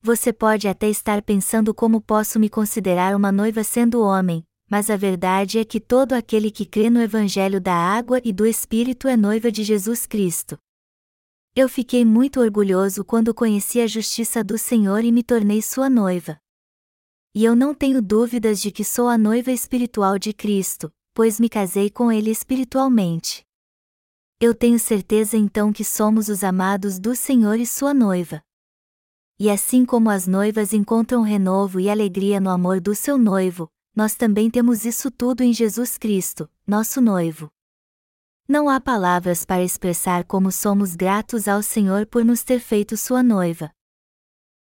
Você 0.02 0.32
pode 0.32 0.66
até 0.66 0.88
estar 0.88 1.22
pensando 1.22 1.72
como 1.72 2.00
posso 2.00 2.40
me 2.40 2.50
considerar 2.50 3.14
uma 3.14 3.30
noiva 3.30 3.62
sendo 3.62 4.02
homem, 4.02 4.45
mas 4.68 4.90
a 4.90 4.96
verdade 4.96 5.58
é 5.58 5.64
que 5.64 5.80
todo 5.80 6.12
aquele 6.12 6.50
que 6.50 6.66
crê 6.66 6.90
no 6.90 7.00
Evangelho 7.00 7.60
da 7.60 7.74
água 7.74 8.20
e 8.24 8.32
do 8.32 8.44
Espírito 8.44 9.06
é 9.06 9.16
noiva 9.16 9.50
de 9.50 9.62
Jesus 9.62 10.06
Cristo. 10.06 10.58
Eu 11.54 11.68
fiquei 11.68 12.04
muito 12.04 12.40
orgulhoso 12.40 13.04
quando 13.04 13.32
conheci 13.32 13.80
a 13.80 13.86
justiça 13.86 14.44
do 14.44 14.58
Senhor 14.58 15.04
e 15.04 15.12
me 15.12 15.22
tornei 15.22 15.62
sua 15.62 15.88
noiva. 15.88 16.38
E 17.34 17.44
eu 17.44 17.54
não 17.54 17.74
tenho 17.74 18.02
dúvidas 18.02 18.60
de 18.60 18.70
que 18.70 18.84
sou 18.84 19.08
a 19.08 19.16
noiva 19.16 19.52
espiritual 19.52 20.18
de 20.18 20.32
Cristo, 20.32 20.92
pois 21.14 21.38
me 21.40 21.48
casei 21.48 21.88
com 21.88 22.10
Ele 22.10 22.30
espiritualmente. 22.30 23.42
Eu 24.38 24.54
tenho 24.54 24.78
certeza 24.78 25.36
então 25.36 25.72
que 25.72 25.82
somos 25.84 26.28
os 26.28 26.44
amados 26.44 26.98
do 26.98 27.16
Senhor 27.16 27.58
e 27.58 27.66
sua 27.66 27.94
noiva. 27.94 28.42
E 29.38 29.48
assim 29.50 29.84
como 29.84 30.10
as 30.10 30.26
noivas 30.26 30.74
encontram 30.74 31.22
renovo 31.22 31.80
e 31.80 31.88
alegria 31.88 32.38
no 32.40 32.50
amor 32.50 32.80
do 32.80 32.94
seu 32.94 33.16
noivo, 33.16 33.70
nós 33.96 34.14
também 34.14 34.50
temos 34.50 34.84
isso 34.84 35.10
tudo 35.10 35.42
em 35.42 35.54
Jesus 35.54 35.96
Cristo, 35.96 36.50
nosso 36.66 37.00
noivo. 37.00 37.48
Não 38.46 38.68
há 38.68 38.78
palavras 38.78 39.42
para 39.42 39.64
expressar 39.64 40.22
como 40.24 40.52
somos 40.52 40.94
gratos 40.94 41.48
ao 41.48 41.62
Senhor 41.62 42.04
por 42.04 42.22
nos 42.22 42.44
ter 42.44 42.60
feito 42.60 42.94
sua 42.94 43.22
noiva. 43.22 43.70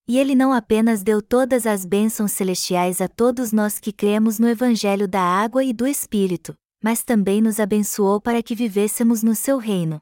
E 0.08 0.18
Ele 0.18 0.36
não 0.36 0.54
apenas 0.54 1.04
deu 1.04 1.22
todas 1.22 1.68
as 1.68 1.84
bênçãos 1.84 2.32
celestiais 2.32 3.02
a 3.02 3.10
todos 3.10 3.52
nós 3.52 3.78
que 3.78 3.92
cremos 3.92 4.40
no 4.40 4.48
Evangelho 4.48 5.06
da 5.08 5.22
Água 5.22 5.66
e 5.66 5.74
do 5.74 5.86
Espírito, 5.86 6.56
mas 6.82 7.04
também 7.04 7.42
nos 7.42 7.60
abençoou 7.60 8.22
para 8.22 8.42
que 8.42 8.56
vivêssemos 8.56 9.22
no 9.22 9.36
seu 9.36 9.58
reino. 9.58 10.00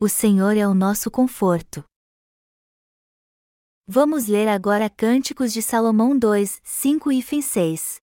O 0.00 0.08
Senhor 0.08 0.56
é 0.56 0.66
o 0.66 0.72
nosso 0.72 1.10
conforto. 1.10 1.84
Vamos 3.86 4.28
ler 4.28 4.46
agora 4.46 4.88
Cânticos 4.88 5.52
de 5.52 5.60
Salomão 5.60 6.16
2, 6.16 6.60
5 6.62 7.10
e 7.10 7.42
6. 7.42 8.00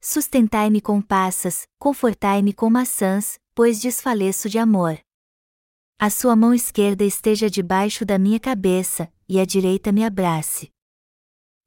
Sustentai-me 0.00 0.80
com 0.80 1.02
passas, 1.02 1.66
confortai-me 1.76 2.52
com 2.52 2.70
maçãs, 2.70 3.36
pois 3.52 3.80
desfaleço 3.80 4.48
de 4.48 4.58
amor. 4.58 4.96
A 5.98 6.08
sua 6.08 6.36
mão 6.36 6.54
esquerda 6.54 7.02
esteja 7.02 7.50
debaixo 7.50 8.04
da 8.04 8.16
minha 8.16 8.38
cabeça, 8.38 9.12
e 9.28 9.40
a 9.40 9.44
direita 9.44 9.90
me 9.90 10.04
abrace. 10.04 10.70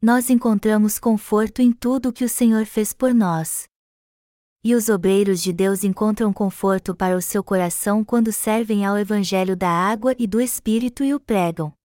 Nós 0.01 0.29
encontramos 0.29 0.97
conforto 0.97 1.61
em 1.61 1.73
tudo 1.73 2.09
o 2.09 2.13
que 2.13 2.23
o 2.23 2.29
Senhor 2.29 2.65
fez 2.65 2.93
por 2.93 3.13
nós. 3.13 3.67
E 4.63 4.73
os 4.73 4.87
obreiros 4.87 5.41
de 5.41 5.51
Deus 5.51 5.83
encontram 5.83 6.31
conforto 6.31 6.95
para 6.95 7.17
o 7.17 7.21
seu 7.21 7.43
coração 7.43 8.01
quando 8.01 8.31
servem 8.31 8.85
ao 8.85 8.97
Evangelho 8.97 9.57
da 9.57 9.69
água 9.69 10.15
e 10.17 10.25
do 10.25 10.39
Espírito 10.39 11.03
e 11.03 11.13
o 11.13 11.19
pregam. 11.19 11.77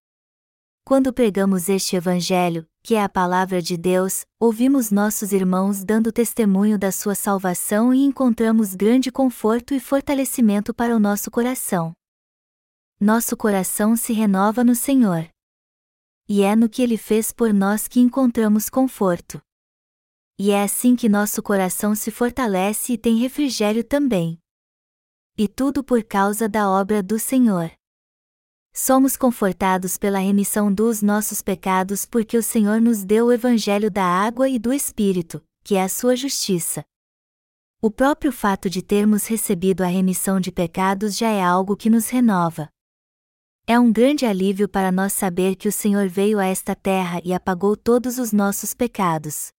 Quando 0.87 1.14
pregamos 1.14 1.70
este 1.70 1.97
Evangelho, 1.97 2.68
que 2.83 2.94
é 2.94 3.03
a 3.03 3.09
palavra 3.09 3.62
de 3.62 3.75
Deus, 3.75 4.27
ouvimos 4.38 4.90
nossos 4.90 5.33
irmãos 5.33 5.83
dando 5.83 6.12
testemunho 6.12 6.79
da 6.79 6.92
sua 6.92 7.14
salvação 7.14 7.94
e 7.94 8.05
encontramos 8.05 8.75
grande 8.75 9.11
conforto 9.11 9.73
e 9.73 9.81
fortalecimento 9.81 10.75
para 10.75 10.94
o 10.94 11.01
nosso 11.01 11.31
coração. 11.31 11.94
Nosso 13.01 13.35
coração 13.35 13.97
se 13.97 14.12
renova 14.12 14.62
no 14.62 14.75
Senhor. 14.75 15.27
E 16.29 16.42
é 16.42 16.55
no 16.55 16.68
que 16.68 16.83
Ele 16.83 16.99
fez 16.99 17.33
por 17.33 17.55
nós 17.55 17.88
que 17.88 17.99
encontramos 17.99 18.68
conforto. 18.68 19.40
E 20.38 20.51
é 20.51 20.62
assim 20.62 20.94
que 20.94 21.09
nosso 21.09 21.42
coração 21.42 21.94
se 21.94 22.11
fortalece 22.11 22.92
e 22.92 22.99
tem 22.99 23.16
refrigério 23.16 23.83
também. 23.83 24.38
E 25.35 25.49
tudo 25.49 25.83
por 25.83 26.05
causa 26.05 26.47
da 26.47 26.68
obra 26.68 27.03
do 27.03 27.18
Senhor. 27.18 27.73
Somos 28.77 29.17
confortados 29.17 29.97
pela 29.97 30.19
remissão 30.19 30.73
dos 30.75 31.01
nossos 31.01 31.41
pecados 31.41 32.05
porque 32.05 32.37
o 32.37 32.43
Senhor 32.43 32.81
nos 32.81 33.05
deu 33.05 33.27
o 33.27 33.33
Evangelho 33.33 33.89
da 33.89 34.05
água 34.05 34.49
e 34.49 34.59
do 34.59 34.73
Espírito, 34.73 35.41
que 35.63 35.77
é 35.77 35.85
a 35.85 35.89
sua 35.89 36.17
justiça. 36.17 36.85
O 37.81 37.89
próprio 37.89 38.33
fato 38.33 38.69
de 38.69 38.83
termos 38.83 39.29
recebido 39.29 39.83
a 39.83 39.87
remissão 39.87 40.41
de 40.41 40.51
pecados 40.51 41.17
já 41.17 41.29
é 41.29 41.41
algo 41.41 41.77
que 41.77 41.89
nos 41.89 42.09
renova. 42.09 42.69
É 43.65 43.79
um 43.79 43.93
grande 43.93 44.27
alívio 44.27 44.69
para 44.69 44.91
nós 44.91 45.13
saber 45.13 45.55
que 45.55 45.69
o 45.69 45.73
Senhor 45.73 46.09
veio 46.09 46.41
a 46.41 46.47
esta 46.47 46.75
terra 46.75 47.21
e 47.25 47.33
apagou 47.33 47.77
todos 47.77 48.19
os 48.19 48.33
nossos 48.33 48.75
pecados. 48.75 49.53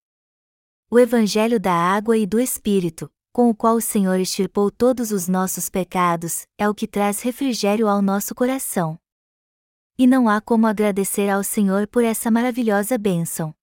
O 0.92 1.00
Evangelho 1.00 1.58
da 1.58 1.74
água 1.74 2.18
e 2.18 2.26
do 2.28 2.38
Espírito, 2.38 3.10
com 3.32 3.50
o 3.50 3.56
qual 3.56 3.78
o 3.78 3.82
Senhor 3.82 4.20
extirpou 4.20 4.70
todos 4.70 5.12
os 5.12 5.30
nossos 5.30 5.70
pecados, 5.70 6.46
é 6.58 6.68
o 6.68 6.76
que 6.76 6.86
traz 6.86 7.22
refrigério 7.22 7.88
ao 7.88 8.02
nosso 8.02 8.36
coração 8.36 9.00
e 9.98 10.06
não 10.06 10.28
há 10.28 10.42
como 10.42 10.68
agradecer 10.68 11.30
ao 11.30 11.44
Senhor 11.44 11.88
por 11.88 12.04
essa 12.04 12.30
maravilhosa 12.30 12.98
bênção. 12.98 13.54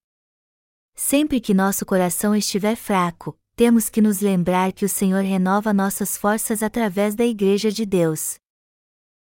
Sempre 0.95 1.41
que 1.41 1.55
nosso 1.55 1.85
coração 1.85 2.35
estiver 2.35 2.77
fraco, 2.77 3.39
temos 3.55 3.89
que 3.89 4.01
nos 4.01 4.21
lembrar 4.21 4.73
que 4.73 4.85
o 4.85 4.89
Senhor 4.89 5.23
renova 5.23 5.73
nossas 5.73 6.17
forças 6.17 6.63
através 6.63 7.15
da 7.15 7.25
Igreja 7.25 7.71
de 7.71 7.85
Deus. 7.85 8.37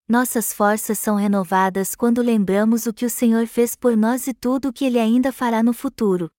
Nossas 0.08 0.52
forças 0.52 0.98
são 0.98 1.16
renovadas 1.16 1.94
quando 1.94 2.20
lembramos 2.22 2.86
o 2.86 2.92
que 2.92 3.06
o 3.06 3.10
Senhor 3.10 3.46
fez 3.46 3.74
por 3.74 3.96
nós 3.96 4.26
e 4.26 4.34
tudo 4.34 4.68
o 4.68 4.72
que 4.72 4.84
Ele 4.84 4.98
ainda 4.98 5.32
fará 5.32 5.62
no 5.62 5.72
futuro. 5.72 6.30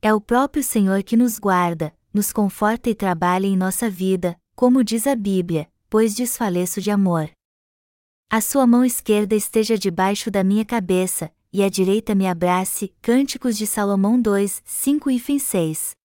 É 0.00 0.14
o 0.14 0.20
próprio 0.20 0.62
Senhor 0.62 1.02
que 1.02 1.16
nos 1.16 1.38
guarda, 1.38 1.92
nos 2.14 2.32
conforta 2.32 2.88
e 2.88 2.94
trabalha 2.94 3.46
em 3.46 3.56
nossa 3.56 3.90
vida, 3.90 4.38
como 4.54 4.84
diz 4.84 5.06
a 5.06 5.16
Bíblia, 5.16 5.68
pois 5.90 6.14
desfaleço 6.14 6.80
de 6.80 6.90
amor. 6.90 7.30
A 8.30 8.42
sua 8.42 8.66
mão 8.66 8.84
esquerda 8.84 9.34
esteja 9.34 9.78
debaixo 9.78 10.30
da 10.30 10.44
minha 10.44 10.62
cabeça, 10.62 11.32
e 11.50 11.62
a 11.62 11.70
direita 11.70 12.14
me 12.14 12.26
abrace. 12.26 12.94
Cânticos 13.00 13.56
de 13.56 13.66
Salomão 13.66 14.20
2, 14.20 14.60
5 14.66 15.10
e 15.10 15.40
6. 15.40 15.96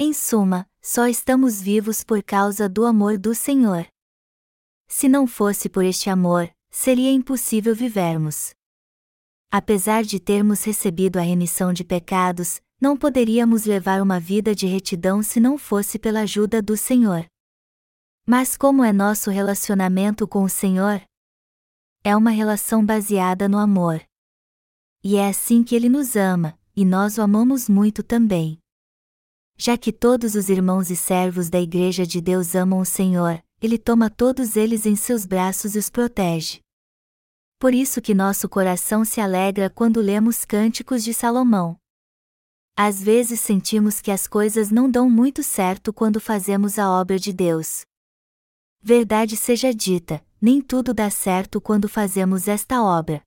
Em 0.00 0.14
suma, 0.14 0.66
só 0.80 1.06
estamos 1.06 1.60
vivos 1.60 2.02
por 2.02 2.22
causa 2.22 2.66
do 2.66 2.86
amor 2.86 3.18
do 3.18 3.34
Senhor. 3.34 3.86
Se 4.86 5.06
não 5.06 5.26
fosse 5.26 5.68
por 5.68 5.84
este 5.84 6.08
amor, 6.08 6.50
seria 6.70 7.12
impossível 7.12 7.74
vivermos. 7.74 8.54
Apesar 9.50 10.04
de 10.04 10.18
termos 10.18 10.64
recebido 10.64 11.18
a 11.18 11.22
remissão 11.22 11.74
de 11.74 11.84
pecados, 11.84 12.58
não 12.80 12.96
poderíamos 12.96 13.66
levar 13.66 14.00
uma 14.00 14.18
vida 14.18 14.54
de 14.54 14.66
retidão 14.66 15.22
se 15.22 15.40
não 15.40 15.58
fosse 15.58 15.98
pela 15.98 16.20
ajuda 16.20 16.62
do 16.62 16.74
Senhor. 16.74 17.26
Mas 18.26 18.56
como 18.56 18.82
é 18.82 18.94
nosso 18.94 19.30
relacionamento 19.30 20.26
com 20.26 20.42
o 20.42 20.48
Senhor? 20.48 21.02
É 22.04 22.16
uma 22.16 22.30
relação 22.30 22.84
baseada 22.84 23.48
no 23.48 23.58
amor. 23.58 24.02
E 25.02 25.16
é 25.16 25.28
assim 25.28 25.62
que 25.62 25.74
ele 25.74 25.88
nos 25.88 26.16
ama, 26.16 26.58
e 26.74 26.84
nós 26.84 27.18
o 27.18 27.22
amamos 27.22 27.68
muito 27.68 28.02
também. 28.02 28.58
Já 29.56 29.76
que 29.76 29.92
todos 29.92 30.34
os 30.34 30.48
irmãos 30.48 30.90
e 30.90 30.96
servos 30.96 31.50
da 31.50 31.60
Igreja 31.60 32.06
de 32.06 32.20
Deus 32.20 32.54
amam 32.54 32.78
o 32.80 32.84
Senhor, 32.84 33.42
ele 33.60 33.76
toma 33.76 34.08
todos 34.08 34.56
eles 34.56 34.86
em 34.86 34.94
seus 34.94 35.26
braços 35.26 35.74
e 35.74 35.78
os 35.78 35.90
protege. 35.90 36.60
Por 37.58 37.74
isso 37.74 38.00
que 38.00 38.14
nosso 38.14 38.48
coração 38.48 39.04
se 39.04 39.20
alegra 39.20 39.68
quando 39.68 40.00
lemos 40.00 40.44
cânticos 40.44 41.02
de 41.02 41.12
Salomão. 41.12 41.76
Às 42.76 43.02
vezes 43.02 43.40
sentimos 43.40 44.00
que 44.00 44.12
as 44.12 44.28
coisas 44.28 44.70
não 44.70 44.88
dão 44.88 45.10
muito 45.10 45.42
certo 45.42 45.92
quando 45.92 46.20
fazemos 46.20 46.78
a 46.78 46.88
obra 46.88 47.18
de 47.18 47.32
Deus. 47.32 47.82
Verdade 48.80 49.36
seja 49.36 49.74
dita, 49.74 50.24
nem 50.40 50.60
tudo 50.60 50.94
dá 50.94 51.10
certo 51.10 51.60
quando 51.60 51.88
fazemos 51.88 52.48
esta 52.48 52.82
obra. 52.82 53.22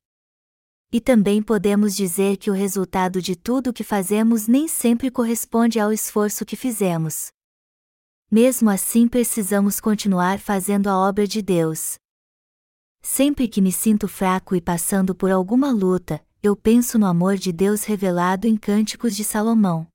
E 0.92 1.00
também 1.00 1.42
podemos 1.42 1.96
dizer 1.96 2.38
que 2.38 2.50
o 2.50 2.54
resultado 2.54 3.22
de 3.22 3.36
tudo 3.36 3.70
o 3.70 3.74
que 3.74 3.84
fazemos 3.84 4.48
nem 4.48 4.68
sempre 4.68 5.10
corresponde 5.10 5.80
ao 5.80 5.94
esforço 5.94 6.46
que 6.46 6.56
fizemos. 6.56 7.32
Mesmo 8.30 8.70
assim, 8.70 9.08
precisamos 9.08 9.80
continuar 9.80 10.40
fazendo 10.40 10.88
a 10.88 10.98
obra 10.98 11.28
de 11.28 11.42
Deus. 11.42 11.96
Sempre 13.02 13.48
que 13.48 13.62
me 13.62 13.72
sinto 13.72 14.08
fraco 14.08 14.56
e 14.56 14.62
passando 14.62 15.16
por 15.16 15.32
alguma 15.32 15.72
luta, 15.72 16.24
eu 16.44 16.56
penso 16.56 16.98
no 17.00 17.06
amor 17.06 17.36
de 17.36 17.52
Deus 17.52 17.84
revelado 17.84 18.48
em 18.48 18.56
Cânticos 18.56 19.16
de 19.16 19.24
Salomão. 19.24 19.88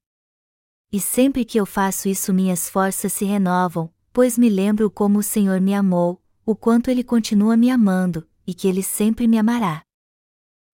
E 0.92 1.00
sempre 1.00 1.44
que 1.44 1.58
eu 1.58 1.66
faço 1.66 2.08
isso 2.08 2.32
minhas 2.32 2.68
forças 2.68 3.12
se 3.12 3.24
renovam, 3.24 3.92
pois 4.12 4.38
me 4.38 4.48
lembro 4.48 4.90
como 4.90 5.18
o 5.18 5.22
Senhor 5.22 5.60
me 5.60 5.74
amou, 5.74 6.22
o 6.46 6.54
quanto 6.54 6.88
Ele 6.88 7.02
continua 7.02 7.56
me 7.56 7.68
amando, 7.68 8.24
e 8.46 8.54
que 8.54 8.68
Ele 8.68 8.80
sempre 8.80 9.26
me 9.26 9.36
amará. 9.36 9.82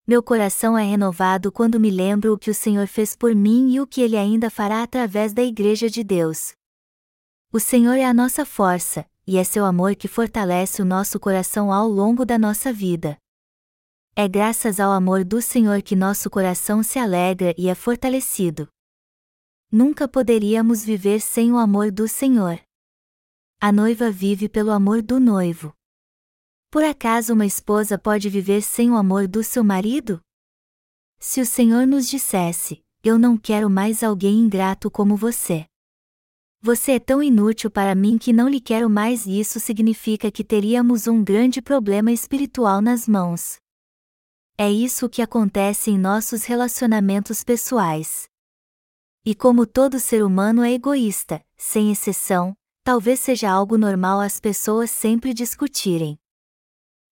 Meu 0.05 0.21
coração 0.21 0.77
é 0.77 0.83
renovado 0.83 1.51
quando 1.51 1.79
me 1.79 1.89
lembro 1.89 2.31
o 2.31 2.37
que 2.37 2.51
o 2.51 2.53
Senhor 2.53 2.85
fez 2.85 3.15
por 3.15 3.33
mim 3.33 3.73
e 3.73 3.81
o 3.81 3.87
que 3.87 3.99
Ele 3.99 4.15
ainda 4.15 4.51
fará 4.51 4.83
através 4.83 5.33
da 5.33 5.41
Igreja 5.41 5.89
de 5.89 6.03
Deus. 6.03 6.53
O 7.51 7.59
Senhor 7.59 7.95
é 7.95 8.05
a 8.05 8.13
nossa 8.13 8.45
força, 8.45 9.03
e 9.25 9.37
é 9.37 9.43
seu 9.43 9.65
amor 9.65 9.95
que 9.95 10.07
fortalece 10.07 10.79
o 10.79 10.85
nosso 10.85 11.19
coração 11.19 11.71
ao 11.71 11.87
longo 11.87 12.23
da 12.23 12.37
nossa 12.37 12.71
vida. 12.71 13.17
É 14.15 14.27
graças 14.27 14.79
ao 14.79 14.91
amor 14.91 15.23
do 15.23 15.41
Senhor 15.41 15.81
que 15.81 15.95
nosso 15.95 16.29
coração 16.29 16.83
se 16.83 16.99
alegra 16.99 17.51
e 17.57 17.67
é 17.67 17.73
fortalecido. 17.73 18.67
Nunca 19.71 20.07
poderíamos 20.07 20.85
viver 20.85 21.19
sem 21.19 21.51
o 21.51 21.57
amor 21.57 21.91
do 21.91 22.07
Senhor. 22.07 22.59
A 23.65 23.71
noiva 23.71 24.11
vive 24.11 24.49
pelo 24.49 24.71
amor 24.71 25.01
do 25.01 25.21
noivo. 25.21 25.73
Por 26.69 26.83
acaso 26.83 27.31
uma 27.31 27.45
esposa 27.45 27.97
pode 27.97 28.27
viver 28.27 28.61
sem 28.61 28.91
o 28.91 28.97
amor 28.97 29.25
do 29.25 29.41
seu 29.41 29.63
marido? 29.63 30.19
Se 31.17 31.39
o 31.39 31.45
Senhor 31.45 31.87
nos 31.87 32.09
dissesse: 32.09 32.83
Eu 33.01 33.17
não 33.17 33.37
quero 33.37 33.69
mais 33.69 34.03
alguém 34.03 34.37
ingrato 34.37 34.91
como 34.91 35.15
você. 35.15 35.65
Você 36.59 36.91
é 36.91 36.99
tão 36.99 37.23
inútil 37.23 37.71
para 37.71 37.95
mim 37.95 38.17
que 38.17 38.33
não 38.33 38.49
lhe 38.49 38.59
quero 38.59 38.89
mais, 38.89 39.25
e 39.25 39.39
isso 39.39 39.61
significa 39.61 40.29
que 40.29 40.43
teríamos 40.43 41.07
um 41.07 41.23
grande 41.23 41.61
problema 41.61 42.11
espiritual 42.11 42.81
nas 42.81 43.07
mãos. 43.07 43.59
É 44.57 44.69
isso 44.69 45.07
que 45.07 45.21
acontece 45.21 45.89
em 45.89 45.97
nossos 45.97 46.43
relacionamentos 46.43 47.45
pessoais. 47.45 48.27
E 49.25 49.33
como 49.33 49.65
todo 49.65 50.01
ser 50.01 50.21
humano 50.21 50.63
é 50.63 50.73
egoísta, 50.73 51.41
sem 51.55 51.93
exceção, 51.93 52.53
talvez 52.83 53.19
seja 53.19 53.49
algo 53.49 53.77
normal 53.77 54.19
as 54.19 54.39
pessoas 54.39 54.91
sempre 54.91 55.33
discutirem. 55.33 56.17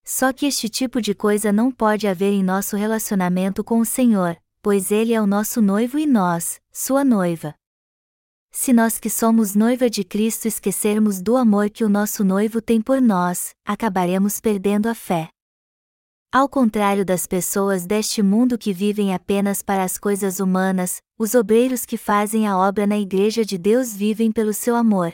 Só 0.03 0.33
que 0.33 0.45
este 0.45 0.67
tipo 0.67 1.01
de 1.01 1.15
coisa 1.15 1.53
não 1.53 1.71
pode 1.71 2.07
haver 2.07 2.33
em 2.33 2.43
nosso 2.43 2.75
relacionamento 2.75 3.63
com 3.63 3.79
o 3.79 3.85
Senhor, 3.85 4.35
pois 4.61 4.91
Ele 4.91 5.13
é 5.13 5.21
o 5.21 5.27
nosso 5.27 5.61
noivo 5.61 5.97
e 5.97 6.05
nós, 6.05 6.59
sua 6.71 7.05
noiva. 7.05 7.55
Se 8.51 8.73
nós 8.73 8.99
que 8.99 9.09
somos 9.09 9.55
noiva 9.55 9.89
de 9.89 10.03
Cristo 10.03 10.45
esquecermos 10.45 11.21
do 11.21 11.37
amor 11.37 11.69
que 11.69 11.85
o 11.85 11.89
nosso 11.89 12.21
noivo 12.21 12.61
tem 12.61 12.81
por 12.81 12.99
nós, 12.99 13.51
acabaremos 13.65 14.41
perdendo 14.41 14.89
a 14.89 14.95
fé. 14.95 15.29
Ao 16.33 16.49
contrário 16.49 17.05
das 17.05 17.25
pessoas 17.25 17.85
deste 17.85 18.21
mundo 18.21 18.57
que 18.57 18.73
vivem 18.73 19.13
apenas 19.13 19.61
para 19.61 19.83
as 19.83 19.97
coisas 19.97 20.39
humanas, 20.39 21.01
os 21.17 21.33
obreiros 21.33 21.85
que 21.85 21.97
fazem 21.97 22.45
a 22.45 22.57
obra 22.57 22.85
na 22.85 22.97
Igreja 22.97 23.45
de 23.45 23.57
Deus 23.57 23.95
vivem 23.95 24.31
pelo 24.31 24.53
seu 24.53 24.75
amor. 24.75 25.13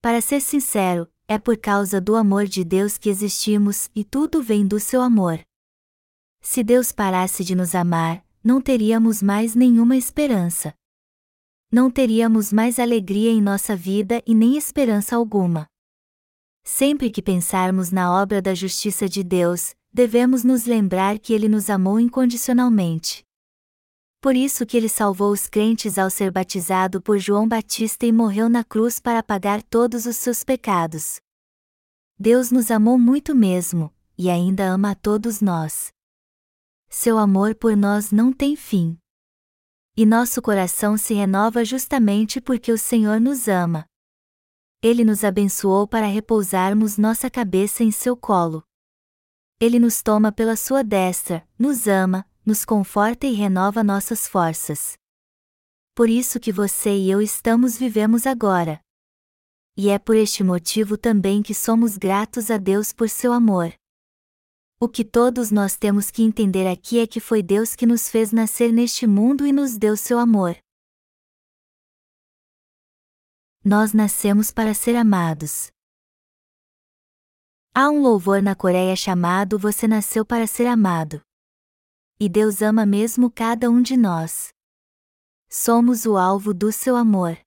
Para 0.00 0.20
ser 0.20 0.40
sincero, 0.40 1.08
é 1.26 1.38
por 1.38 1.56
causa 1.56 2.00
do 2.00 2.14
amor 2.14 2.46
de 2.46 2.62
Deus 2.62 2.96
que 2.96 3.10
existimos 3.10 3.90
e 3.94 4.04
tudo 4.04 4.40
vem 4.40 4.66
do 4.66 4.78
seu 4.78 5.02
amor. 5.02 5.40
Se 6.40 6.62
Deus 6.62 6.92
parasse 6.92 7.42
de 7.42 7.56
nos 7.56 7.74
amar, 7.74 8.24
não 8.42 8.60
teríamos 8.60 9.20
mais 9.20 9.56
nenhuma 9.56 9.96
esperança. 9.96 10.72
Não 11.70 11.90
teríamos 11.90 12.52
mais 12.52 12.78
alegria 12.78 13.30
em 13.30 13.42
nossa 13.42 13.74
vida 13.74 14.22
e 14.24 14.34
nem 14.34 14.56
esperança 14.56 15.16
alguma. 15.16 15.66
Sempre 16.64 17.10
que 17.10 17.20
pensarmos 17.20 17.90
na 17.90 18.12
obra 18.12 18.40
da 18.40 18.54
justiça 18.54 19.08
de 19.08 19.24
Deus, 19.24 19.74
devemos 19.92 20.44
nos 20.44 20.64
lembrar 20.64 21.18
que 21.18 21.32
Ele 21.32 21.48
nos 21.48 21.68
amou 21.68 21.98
incondicionalmente. 21.98 23.27
Por 24.20 24.34
isso 24.34 24.66
que 24.66 24.76
Ele 24.76 24.88
salvou 24.88 25.30
os 25.30 25.46
crentes 25.46 25.96
ao 25.96 26.10
ser 26.10 26.32
batizado 26.32 27.00
por 27.00 27.18
João 27.18 27.46
Batista 27.46 28.04
e 28.04 28.12
morreu 28.12 28.48
na 28.48 28.64
cruz 28.64 28.98
para 28.98 29.22
pagar 29.22 29.62
todos 29.62 30.06
os 30.06 30.16
seus 30.16 30.42
pecados. 30.42 31.20
Deus 32.18 32.50
nos 32.50 32.68
amou 32.70 32.98
muito 32.98 33.32
mesmo, 33.32 33.94
e 34.16 34.28
ainda 34.28 34.64
ama 34.64 34.90
a 34.90 34.94
todos 34.96 35.40
nós. 35.40 35.92
Seu 36.88 37.16
amor 37.16 37.54
por 37.54 37.76
nós 37.76 38.10
não 38.10 38.32
tem 38.32 38.56
fim. 38.56 38.98
E 39.96 40.04
nosso 40.04 40.42
coração 40.42 40.96
se 40.96 41.14
renova 41.14 41.64
justamente 41.64 42.40
porque 42.40 42.72
o 42.72 42.78
Senhor 42.78 43.20
nos 43.20 43.46
ama. 43.46 43.84
Ele 44.82 45.04
nos 45.04 45.22
abençoou 45.22 45.86
para 45.86 46.06
repousarmos 46.06 46.98
nossa 46.98 47.30
cabeça 47.30 47.84
em 47.84 47.92
seu 47.92 48.16
colo. 48.16 48.64
Ele 49.60 49.78
nos 49.78 50.02
toma 50.02 50.32
pela 50.32 50.56
sua 50.56 50.82
destra, 50.82 51.46
nos 51.58 51.86
ama, 51.86 52.27
nos 52.48 52.64
conforta 52.64 53.26
e 53.26 53.34
renova 53.34 53.84
nossas 53.84 54.26
forças. 54.26 54.96
Por 55.94 56.08
isso 56.08 56.40
que 56.40 56.50
você 56.50 56.96
e 56.96 57.10
eu 57.10 57.20
estamos 57.20 57.76
vivemos 57.76 58.26
agora. 58.26 58.80
E 59.76 59.90
é 59.90 59.98
por 59.98 60.16
este 60.16 60.42
motivo 60.42 60.96
também 60.96 61.42
que 61.42 61.52
somos 61.52 61.98
gratos 61.98 62.50
a 62.50 62.56
Deus 62.56 62.90
por 62.90 63.10
seu 63.10 63.34
amor. 63.34 63.74
O 64.80 64.88
que 64.88 65.04
todos 65.04 65.50
nós 65.50 65.76
temos 65.76 66.10
que 66.10 66.22
entender 66.22 66.66
aqui 66.66 66.98
é 66.98 67.06
que 67.06 67.20
foi 67.20 67.42
Deus 67.42 67.76
que 67.76 67.84
nos 67.84 68.08
fez 68.08 68.32
nascer 68.32 68.72
neste 68.72 69.06
mundo 69.06 69.46
e 69.46 69.52
nos 69.52 69.76
deu 69.76 69.94
seu 69.94 70.18
amor. 70.18 70.56
Nós 73.62 73.92
nascemos 73.92 74.50
para 74.50 74.72
ser 74.72 74.96
amados. 74.96 75.70
Há 77.74 77.90
um 77.90 78.00
louvor 78.00 78.40
na 78.40 78.54
Coreia 78.54 78.96
chamado 78.96 79.58
Você 79.58 79.86
Nasceu 79.86 80.24
para 80.24 80.46
Ser 80.46 80.66
Amado. 80.66 81.27
E 82.20 82.28
Deus 82.28 82.62
ama 82.62 82.84
mesmo 82.84 83.30
cada 83.30 83.70
um 83.70 83.80
de 83.80 83.96
nós. 83.96 84.48
Somos 85.48 86.04
o 86.04 86.16
alvo 86.16 86.52
do 86.52 86.72
seu 86.72 86.96
amor. 86.96 87.38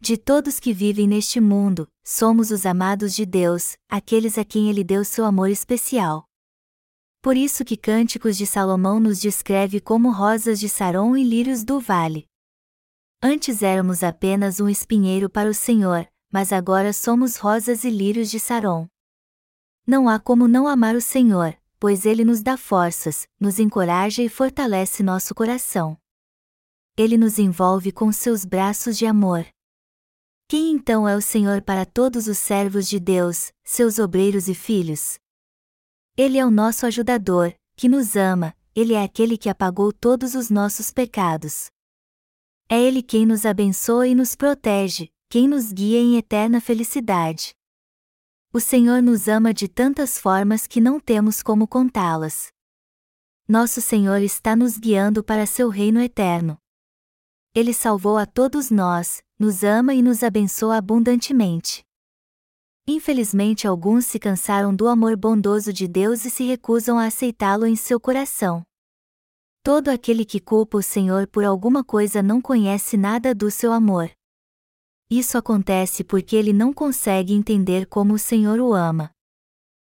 De 0.00 0.16
todos 0.16 0.58
que 0.58 0.72
vivem 0.72 1.06
neste 1.06 1.40
mundo, 1.40 1.88
somos 2.04 2.50
os 2.50 2.66
amados 2.66 3.14
de 3.14 3.24
Deus, 3.24 3.76
aqueles 3.88 4.36
a 4.36 4.44
quem 4.44 4.68
Ele 4.68 4.82
deu 4.82 5.04
seu 5.04 5.24
amor 5.24 5.48
especial. 5.48 6.24
Por 7.22 7.36
isso 7.36 7.64
que 7.64 7.76
Cânticos 7.76 8.36
de 8.36 8.46
Salomão 8.46 8.98
nos 8.98 9.20
descreve 9.20 9.80
como 9.80 10.10
rosas 10.10 10.58
de 10.58 10.68
Saron 10.68 11.16
e 11.16 11.22
lírios 11.22 11.62
do 11.62 11.78
vale. 11.78 12.26
Antes 13.22 13.62
éramos 13.62 14.02
apenas 14.02 14.58
um 14.58 14.68
espinheiro 14.68 15.30
para 15.30 15.48
o 15.48 15.54
Senhor, 15.54 16.08
mas 16.32 16.52
agora 16.52 16.92
somos 16.92 17.36
rosas 17.36 17.84
e 17.84 17.90
lírios 17.90 18.28
de 18.28 18.40
Saron. 18.40 18.88
Não 19.86 20.08
há 20.08 20.18
como 20.18 20.46
não 20.46 20.66
amar 20.66 20.94
o 20.94 21.00
Senhor, 21.00 21.56
pois 21.78 22.04
Ele 22.04 22.24
nos 22.24 22.42
dá 22.42 22.56
forças, 22.56 23.28
nos 23.38 23.58
encoraja 23.58 24.22
e 24.22 24.28
fortalece 24.28 25.02
nosso 25.02 25.34
coração. 25.34 25.96
Ele 26.96 27.16
nos 27.16 27.38
envolve 27.38 27.92
com 27.92 28.10
seus 28.10 28.44
braços 28.44 28.98
de 28.98 29.06
amor. 29.06 29.46
Quem 30.48 30.72
então 30.72 31.08
é 31.08 31.14
o 31.14 31.20
Senhor 31.20 31.62
para 31.62 31.84
todos 31.84 32.26
os 32.26 32.38
servos 32.38 32.88
de 32.88 32.98
Deus, 32.98 33.52
seus 33.64 33.98
obreiros 33.98 34.48
e 34.48 34.54
filhos? 34.54 35.18
Ele 36.16 36.38
é 36.38 36.44
o 36.44 36.50
nosso 36.50 36.86
ajudador, 36.86 37.54
que 37.76 37.88
nos 37.88 38.16
ama, 38.16 38.56
ele 38.74 38.94
é 38.94 39.02
aquele 39.02 39.36
que 39.36 39.48
apagou 39.48 39.92
todos 39.92 40.34
os 40.34 40.50
nossos 40.50 40.90
pecados. 40.90 41.70
É 42.68 42.80
ele 42.80 43.02
quem 43.02 43.24
nos 43.24 43.46
abençoa 43.46 44.08
e 44.08 44.14
nos 44.14 44.34
protege, 44.34 45.10
quem 45.28 45.46
nos 45.46 45.72
guia 45.72 45.98
em 46.00 46.16
eterna 46.16 46.60
felicidade. 46.60 47.54
O 48.50 48.60
Senhor 48.60 49.02
nos 49.02 49.28
ama 49.28 49.52
de 49.52 49.68
tantas 49.68 50.18
formas 50.18 50.66
que 50.66 50.80
não 50.80 50.98
temos 50.98 51.42
como 51.42 51.68
contá-las. 51.68 52.48
Nosso 53.46 53.82
Senhor 53.82 54.22
está 54.22 54.56
nos 54.56 54.78
guiando 54.78 55.22
para 55.22 55.44
seu 55.44 55.68
reino 55.68 56.00
eterno. 56.00 56.56
Ele 57.54 57.74
salvou 57.74 58.16
a 58.16 58.24
todos 58.24 58.70
nós, 58.70 59.22
nos 59.38 59.62
ama 59.62 59.92
e 59.92 60.00
nos 60.00 60.22
abençoa 60.22 60.78
abundantemente. 60.78 61.84
Infelizmente, 62.86 63.66
alguns 63.66 64.06
se 64.06 64.18
cansaram 64.18 64.74
do 64.74 64.88
amor 64.88 65.14
bondoso 65.14 65.70
de 65.70 65.86
Deus 65.86 66.24
e 66.24 66.30
se 66.30 66.44
recusam 66.44 66.98
a 66.98 67.04
aceitá-lo 67.04 67.66
em 67.66 67.76
seu 67.76 68.00
coração. 68.00 68.62
Todo 69.62 69.88
aquele 69.88 70.24
que 70.24 70.40
culpa 70.40 70.78
o 70.78 70.82
Senhor 70.82 71.26
por 71.26 71.44
alguma 71.44 71.84
coisa 71.84 72.22
não 72.22 72.40
conhece 72.40 72.96
nada 72.96 73.34
do 73.34 73.50
seu 73.50 73.74
amor. 73.74 74.10
Isso 75.10 75.38
acontece 75.38 76.04
porque 76.04 76.36
ele 76.36 76.52
não 76.52 76.72
consegue 76.72 77.32
entender 77.32 77.86
como 77.86 78.14
o 78.14 78.18
Senhor 78.18 78.60
o 78.60 78.74
ama. 78.74 79.10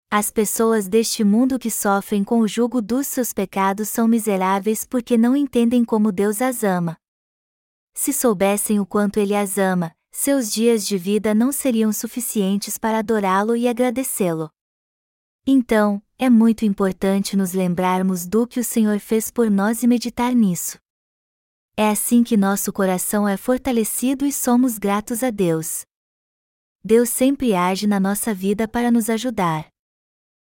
As 0.10 0.32
pessoas 0.32 0.88
deste 0.88 1.24
mundo 1.24 1.60
que 1.60 1.69
sofrem 1.69 2.24
com 2.24 2.39
o 2.39 2.47
jugo 2.47 2.82
dos 2.82 3.08
seus 3.08 3.34
pecados 3.34 3.89
são 3.89 4.08
miseráveis 4.08 4.86
porque 4.86 5.17
não 5.17 5.36
entendem 5.36 5.84
como 5.84 6.12
Deus 6.12 6.41
as 6.41 6.63
ama. 6.63 6.97
Se 7.93 8.13
soubessem 8.13 8.80
o 8.80 8.86
quanto 8.86 9.19
Ele 9.19 9.36
as 9.36 9.58
ama, 9.58 9.93
seus 10.12 10.52
dias 10.52 10.86
de 10.86 10.97
vida 10.97 11.34
não 11.34 11.52
seriam 11.52 11.91
suficientes 11.91 12.78
para 12.78 13.00
adorá-lo 13.00 13.56
e 13.56 13.67
agradecê-lo. 13.67 14.50
Então, 15.45 16.02
é 16.17 16.30
muito 16.30 16.65
importante 16.65 17.36
nos 17.36 17.52
lembrarmos 17.54 18.26
do 18.26 18.45
que 18.45 18.60
o 18.60 18.63
Senhor 18.63 19.00
fez 19.00 19.32
por 19.32 19.50
nós 19.50 19.84
e 19.84 19.88
meditar 19.88 20.34
nisso. 20.34 20.78
É 21.78 21.90
assim 21.90 22.24
que 22.24 22.36
nosso 22.36 22.72
coração 22.74 23.28
é 23.28 23.38
fortalecido 23.38 24.26
e 24.26 24.32
somos 24.32 24.78
gratos 24.78 25.24
a 25.24 25.30
Deus. 25.30 25.84
Deus 26.84 27.10
sempre 27.10 27.54
age 27.54 27.88
na 27.88 28.00
nossa 28.00 28.34
vida 28.34 28.68
para 28.68 28.92
nos 28.92 29.10
ajudar. 29.10 29.68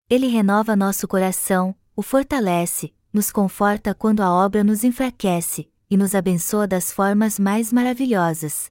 Ele 0.09 0.27
renova 0.27 0.74
nosso 0.74 1.07
coração, 1.07 1.74
o 1.94 2.03
fortalece, 2.03 2.94
nos 3.12 3.31
conforta 3.31 3.94
quando 3.94 4.20
a 4.20 4.31
obra 4.31 4.64
nos 4.64 4.85
enfraquece, 4.85 5.70
e 5.88 5.96
nos 5.96 6.14
abençoa 6.14 6.66
das 6.66 6.90
formas 6.92 7.38
mais 7.38 7.72
maravilhosas. 7.72 8.66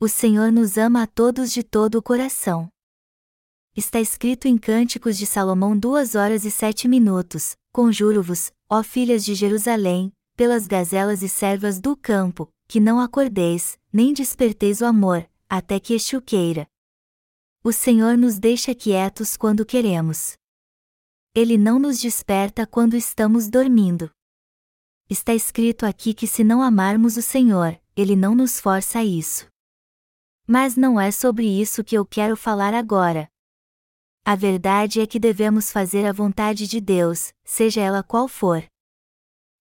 O 0.00 0.08
Senhor 0.08 0.50
nos 0.50 0.76
ama 0.76 1.02
a 1.02 1.06
todos 1.06 1.52
de 1.52 1.62
todo 1.62 1.96
o 1.96 2.02
coração. 2.02 2.68
Está 3.74 4.00
escrito 4.00 4.48
em 4.48 4.58
Cânticos 4.58 5.16
de 5.16 5.26
Salomão 5.26 5.78
duas 5.78 6.14
horas 6.14 6.44
e 6.44 6.50
sete 6.50 6.88
minutos: 6.88 7.54
Conjuro-vos, 7.72 8.50
ó 8.68 8.82
filhas 8.82 9.24
de 9.24 9.34
Jerusalém, 9.34 10.12
pelas 10.36 10.66
gazelas 10.66 11.22
e 11.22 11.28
servas 11.28 11.80
do 11.80 11.96
campo, 11.96 12.52
que 12.68 12.78
não 12.78 13.00
acordeis, 13.00 13.78
nem 13.92 14.12
desperteis 14.12 14.82
o 14.82 14.84
amor, 14.84 15.28
até 15.48 15.80
que 15.80 15.96
o 16.14 16.22
queira. 16.22 16.68
O 17.64 17.72
Senhor 17.72 18.16
nos 18.16 18.38
deixa 18.38 18.74
quietos 18.74 19.36
quando 19.36 19.64
queremos. 19.64 20.36
Ele 21.34 21.56
não 21.56 21.78
nos 21.78 21.98
desperta 21.98 22.66
quando 22.66 22.94
estamos 22.94 23.48
dormindo. 23.48 24.10
Está 25.08 25.34
escrito 25.34 25.86
aqui 25.86 26.12
que 26.12 26.26
se 26.26 26.44
não 26.44 26.62
amarmos 26.62 27.16
o 27.16 27.22
Senhor, 27.22 27.80
Ele 27.96 28.14
não 28.14 28.34
nos 28.34 28.60
força 28.60 28.98
a 28.98 29.04
isso. 29.04 29.46
Mas 30.46 30.76
não 30.76 31.00
é 31.00 31.10
sobre 31.10 31.46
isso 31.46 31.82
que 31.82 31.96
eu 31.96 32.04
quero 32.04 32.36
falar 32.36 32.74
agora. 32.74 33.28
A 34.24 34.34
verdade 34.34 35.00
é 35.00 35.06
que 35.06 35.18
devemos 35.18 35.70
fazer 35.70 36.04
a 36.04 36.12
vontade 36.12 36.66
de 36.66 36.80
Deus, 36.80 37.32
seja 37.44 37.80
ela 37.80 38.02
qual 38.02 38.28
for. 38.28 38.64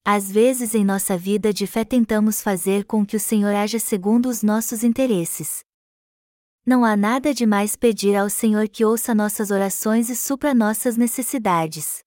Às 0.08 0.32
vezes 0.32 0.76
em 0.76 0.86
nossa 0.86 1.18
vida 1.18 1.52
de 1.52 1.66
fé 1.66 1.84
tentamos 1.84 2.40
fazer 2.40 2.86
com 2.86 3.04
que 3.04 3.18
o 3.18 3.20
Senhor 3.20 3.56
haja 3.56 3.80
segundo 3.80 4.30
os 4.30 4.44
nossos 4.44 4.84
interesses. 4.84 5.64
Não 6.64 6.86
há 6.86 6.96
nada 6.96 7.34
de 7.34 7.44
mais 7.44 7.76
pedir 7.76 8.16
ao 8.16 8.30
Senhor 8.30 8.70
que 8.70 8.86
ouça 8.86 9.16
nossas 9.16 9.50
orações 9.50 10.08
e 10.08 10.16
supra 10.16 10.54
nossas 10.54 10.96
necessidades. 10.96 12.04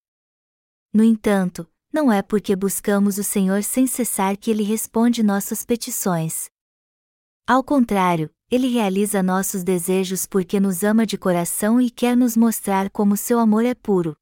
No 0.95 1.03
entanto, 1.03 1.69
não 1.93 2.13
é 2.13 2.23
porque 2.23 2.55
buscamos 2.55 3.19
o 3.19 3.25
Senhor 3.25 3.65
sem 3.65 3.85
cessar 3.89 4.37
que 4.37 4.53
Ele 4.53 4.63
responde 4.63 5.25
nossas 5.25 5.65
petições. 5.65 6.49
Ao 7.49 7.65
contrário, 7.65 8.31
Ele 8.49 8.69
realiza 8.69 9.25
nossos 9.25 9.65
desejos 9.65 10.25
porque 10.25 10.61
nos 10.61 10.85
ama 10.85 11.05
de 11.05 11.19
coração 11.19 11.81
e 11.81 11.91
quer 11.91 12.17
nos 12.17 12.37
mostrar 12.37 12.91
como 12.91 13.17
seu 13.17 13.41
amor 13.41 13.65
é 13.65 13.75
puro. 13.75 14.17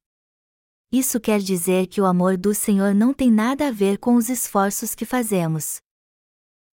Isso 0.91 1.19
quer 1.19 1.39
dizer 1.39 1.87
que 1.87 1.99
o 1.99 2.05
amor 2.05 2.37
do 2.37 2.55
Senhor 2.55 2.95
não 2.95 3.13
tem 3.13 3.29
nada 3.29 3.67
a 3.67 3.71
ver 3.71 3.97
com 3.97 4.15
os 4.15 4.29
esforços 4.29 4.95
que 4.95 5.05
fazemos. 5.05 5.81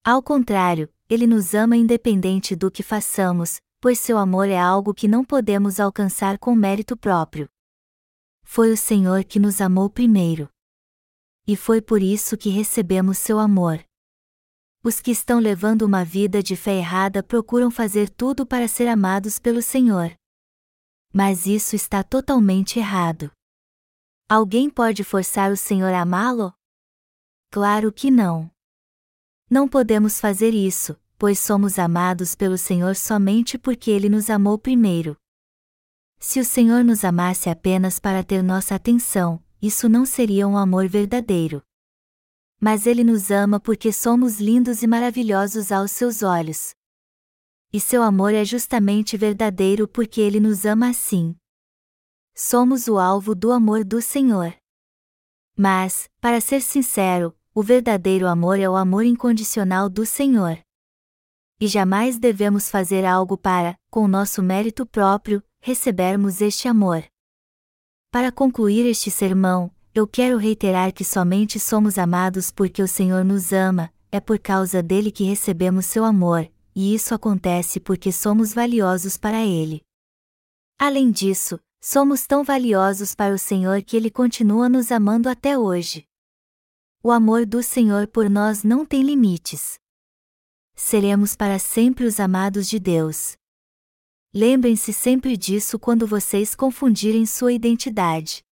Ao 0.05 0.23
contrário, 0.23 0.89
ele 1.09 1.27
nos 1.27 1.53
ama 1.53 1.77
independente 1.77 2.55
do 2.55 2.71
que 2.71 2.83
façamos, 2.83 3.61
pois 3.81 3.99
seu 3.99 4.17
amor 4.17 4.49
é 4.49 4.59
algo 4.59 4.95
que 4.95 5.09
não 5.09 5.25
podemos 5.25 5.81
alcançar 5.81 6.39
com 6.39 6.55
mérito 6.55 6.97
próprio. 6.97 7.49
Foi 8.45 8.71
o 8.71 8.77
Senhor 8.77 9.25
que 9.25 9.41
nos 9.41 9.61
amou 9.61 9.91
primeiro. 9.91 10.49
E 11.47 11.57
foi 11.57 11.83
por 11.83 12.01
isso 12.01 12.37
que 12.37 12.51
recebemos 12.51 13.19
seu 13.19 13.39
amor. 13.39 13.85
Os 14.83 15.01
que 15.01 15.11
estão 15.11 15.41
levando 15.41 15.83
uma 15.83 16.05
vida 16.05 16.43
de 16.43 16.55
fé 16.55 16.77
errada 16.77 17.23
procuram 17.23 17.71
fazer 17.71 18.09
tudo 18.09 18.47
para 18.47 18.69
ser 18.69 18.87
amados 18.87 19.39
pelo 19.41 19.61
Senhor. 19.61 20.15
Mas 21.13 21.47
isso 21.47 21.75
está 21.75 22.05
totalmente 22.05 22.79
errado. 22.79 23.31
Alguém 24.35 24.69
pode 24.69 25.05
forçar 25.05 25.53
o 25.53 25.57
Senhor 25.57 25.95
a 25.95 26.01
amá-lo? 26.01 26.53
Claro 27.53 27.93
que 27.93 28.11
não. 28.11 28.51
Não 29.49 29.69
podemos 29.69 30.19
fazer 30.19 30.53
isso, 30.53 31.01
pois 31.17 31.39
somos 31.39 31.79
amados 31.79 32.35
pelo 32.35 32.59
Senhor 32.59 32.97
somente 32.97 33.57
porque 33.57 33.93
Ele 33.93 34.09
nos 34.09 34.29
amou 34.29 34.59
primeiro. 34.59 35.17
Se 36.19 36.41
o 36.41 36.45
Senhor 36.45 36.83
nos 36.83 37.05
amasse 37.05 37.49
apenas 37.49 38.01
para 38.01 38.25
ter 38.25 38.43
nossa 38.43 38.75
atenção, 38.75 39.41
isso 39.63 39.89
não 39.89 40.05
seria 40.05 40.49
um 40.49 40.59
amor 40.59 40.89
verdadeiro. 40.89 41.63
Mas 42.61 42.89
Ele 42.89 43.05
nos 43.05 43.31
ama 43.31 43.61
porque 43.61 43.93
somos 43.93 44.41
lindos 44.41 44.83
e 44.83 44.89
maravilhosos 44.89 45.71
aos 45.71 45.93
seus 45.93 46.25
olhos. 46.25 46.75
E 47.73 47.79
seu 47.79 48.03
amor 48.03 48.35
é 48.35 48.45
justamente 48.45 49.17
verdadeiro 49.17 49.87
porque 49.87 50.21
Ele 50.21 50.41
nos 50.41 50.65
ama 50.65 50.89
assim. 50.89 51.37
Somos 52.37 52.89
o 52.89 52.99
alvo 52.99 53.33
do 53.33 53.53
amor 53.53 53.85
do 53.85 54.03
Senhor. 54.03 54.53
Mas, 55.57 56.11
para 56.21 56.41
ser 56.41 56.63
sincero, 56.63 57.33
o 57.55 57.63
verdadeiro 57.63 58.27
amor 58.27 58.59
é 58.59 58.69
o 58.69 58.75
amor 58.75 59.05
incondicional 59.05 59.89
do 59.89 60.05
Senhor. 60.05 60.59
E 61.61 61.69
jamais 61.69 62.19
devemos 62.19 62.69
fazer 62.69 63.05
algo 63.05 63.39
para, 63.39 63.79
com 63.89 64.09
nosso 64.09 64.43
mérito 64.43 64.85
próprio, 64.85 65.45
recebermos 65.61 66.41
este 66.41 66.67
amor. 66.67 67.05
Para 68.11 68.33
concluir 68.33 68.85
este 68.85 69.13
sermão, 69.13 69.71
eu 69.95 70.05
quero 70.05 70.37
reiterar 70.37 70.93
que 70.93 71.05
somente 71.05 71.61
somos 71.61 71.99
amados 71.99 72.51
porque 72.51 72.83
o 72.83 72.89
Senhor 72.89 73.25
nos 73.25 73.53
ama, 73.53 73.93
é 74.11 74.19
por 74.19 74.41
causa 74.41 74.83
dele 74.83 75.13
que 75.13 75.23
recebemos 75.23 75.87
seu 75.87 76.05
amor, 76.05 76.51
e 76.75 76.97
isso 76.97 77.15
acontece 77.15 77.79
porque 77.79 78.11
somos 78.11 78.53
valiosos 78.53 79.17
para 79.17 79.45
ele. 79.45 79.83
Além 80.77 81.13
disso, 81.13 81.61
somos 81.87 82.27
tão 82.27 82.43
valiosos 82.43 83.15
para 83.15 83.35
o 83.35 83.39
Senhor 83.39 83.83
que 83.83 83.95
ele 83.95 84.11
continua 84.11 84.71
nos 84.71 84.91
amando 84.91 85.29
até 85.29 85.59
hoje. 85.59 86.09
O 87.03 87.11
amor 87.11 87.45
do 87.45 87.63
Senhor 87.63 88.07
por 88.09 88.31
nós 88.31 88.65
não 88.65 88.87
tem 88.87 89.03
limites. 89.03 89.79
Seremos 90.75 91.37
para 91.37 91.59
sempre 91.59 92.07
os 92.07 92.19
amados 92.19 92.71
de 92.71 92.79
Deus. 92.79 93.37
Lembrem-se 94.33 94.95
sempre 94.95 95.37
disso 95.37 95.79
quando 95.79 96.07
vocês 96.07 96.55
confundirem 96.55 97.27
sua 97.27 97.53
identidade. 97.53 98.43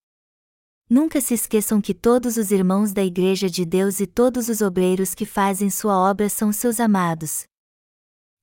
Nunca 0.90 1.18
se 1.18 1.32
esqueçam 1.32 1.80
que 1.80 1.94
todos 1.94 2.36
os 2.36 2.50
irmãos 2.50 2.92
da 2.92 3.02
Igreja 3.02 3.48
de 3.48 3.64
Deus 3.64 3.98
e 3.98 4.06
todos 4.06 4.50
os 4.50 4.60
obreiros 4.60 5.14
que 5.14 5.24
fazem 5.24 5.70
sua 5.70 5.96
obra 5.96 6.28
são 6.28 6.52
seus 6.52 6.78
amados. 6.78 7.44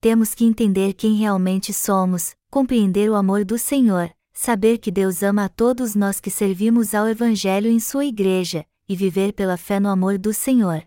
Temos 0.01 0.33
que 0.33 0.45
entender 0.45 0.93
quem 0.93 1.13
realmente 1.13 1.71
somos, 1.73 2.35
compreender 2.49 3.07
o 3.07 3.13
amor 3.13 3.45
do 3.45 3.59
Senhor, 3.59 4.11
saber 4.39 4.77
que 4.77 4.89
Deus 4.89 5.21
ama 5.21 5.43
a 5.43 5.49
todos 5.49 5.95
nós 5.95 6.21
que 6.21 6.31
servimos 6.31 6.95
ao 6.95 7.09
Evangelho 7.09 7.69
em 7.69 7.77
sua 7.77 8.05
Igreja, 8.05 8.65
e 8.87 8.95
viver 8.95 9.33
pela 9.33 9.57
fé 9.57 9.81
no 9.81 9.89
amor 9.89 10.17
do 10.17 10.33
Senhor. 10.33 10.81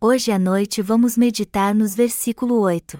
Hoje 0.00 0.32
à 0.32 0.38
noite 0.38 0.80
vamos 0.80 1.18
meditar 1.18 1.74
nos 1.74 1.94
versículo 1.94 2.58
8. 2.60 2.98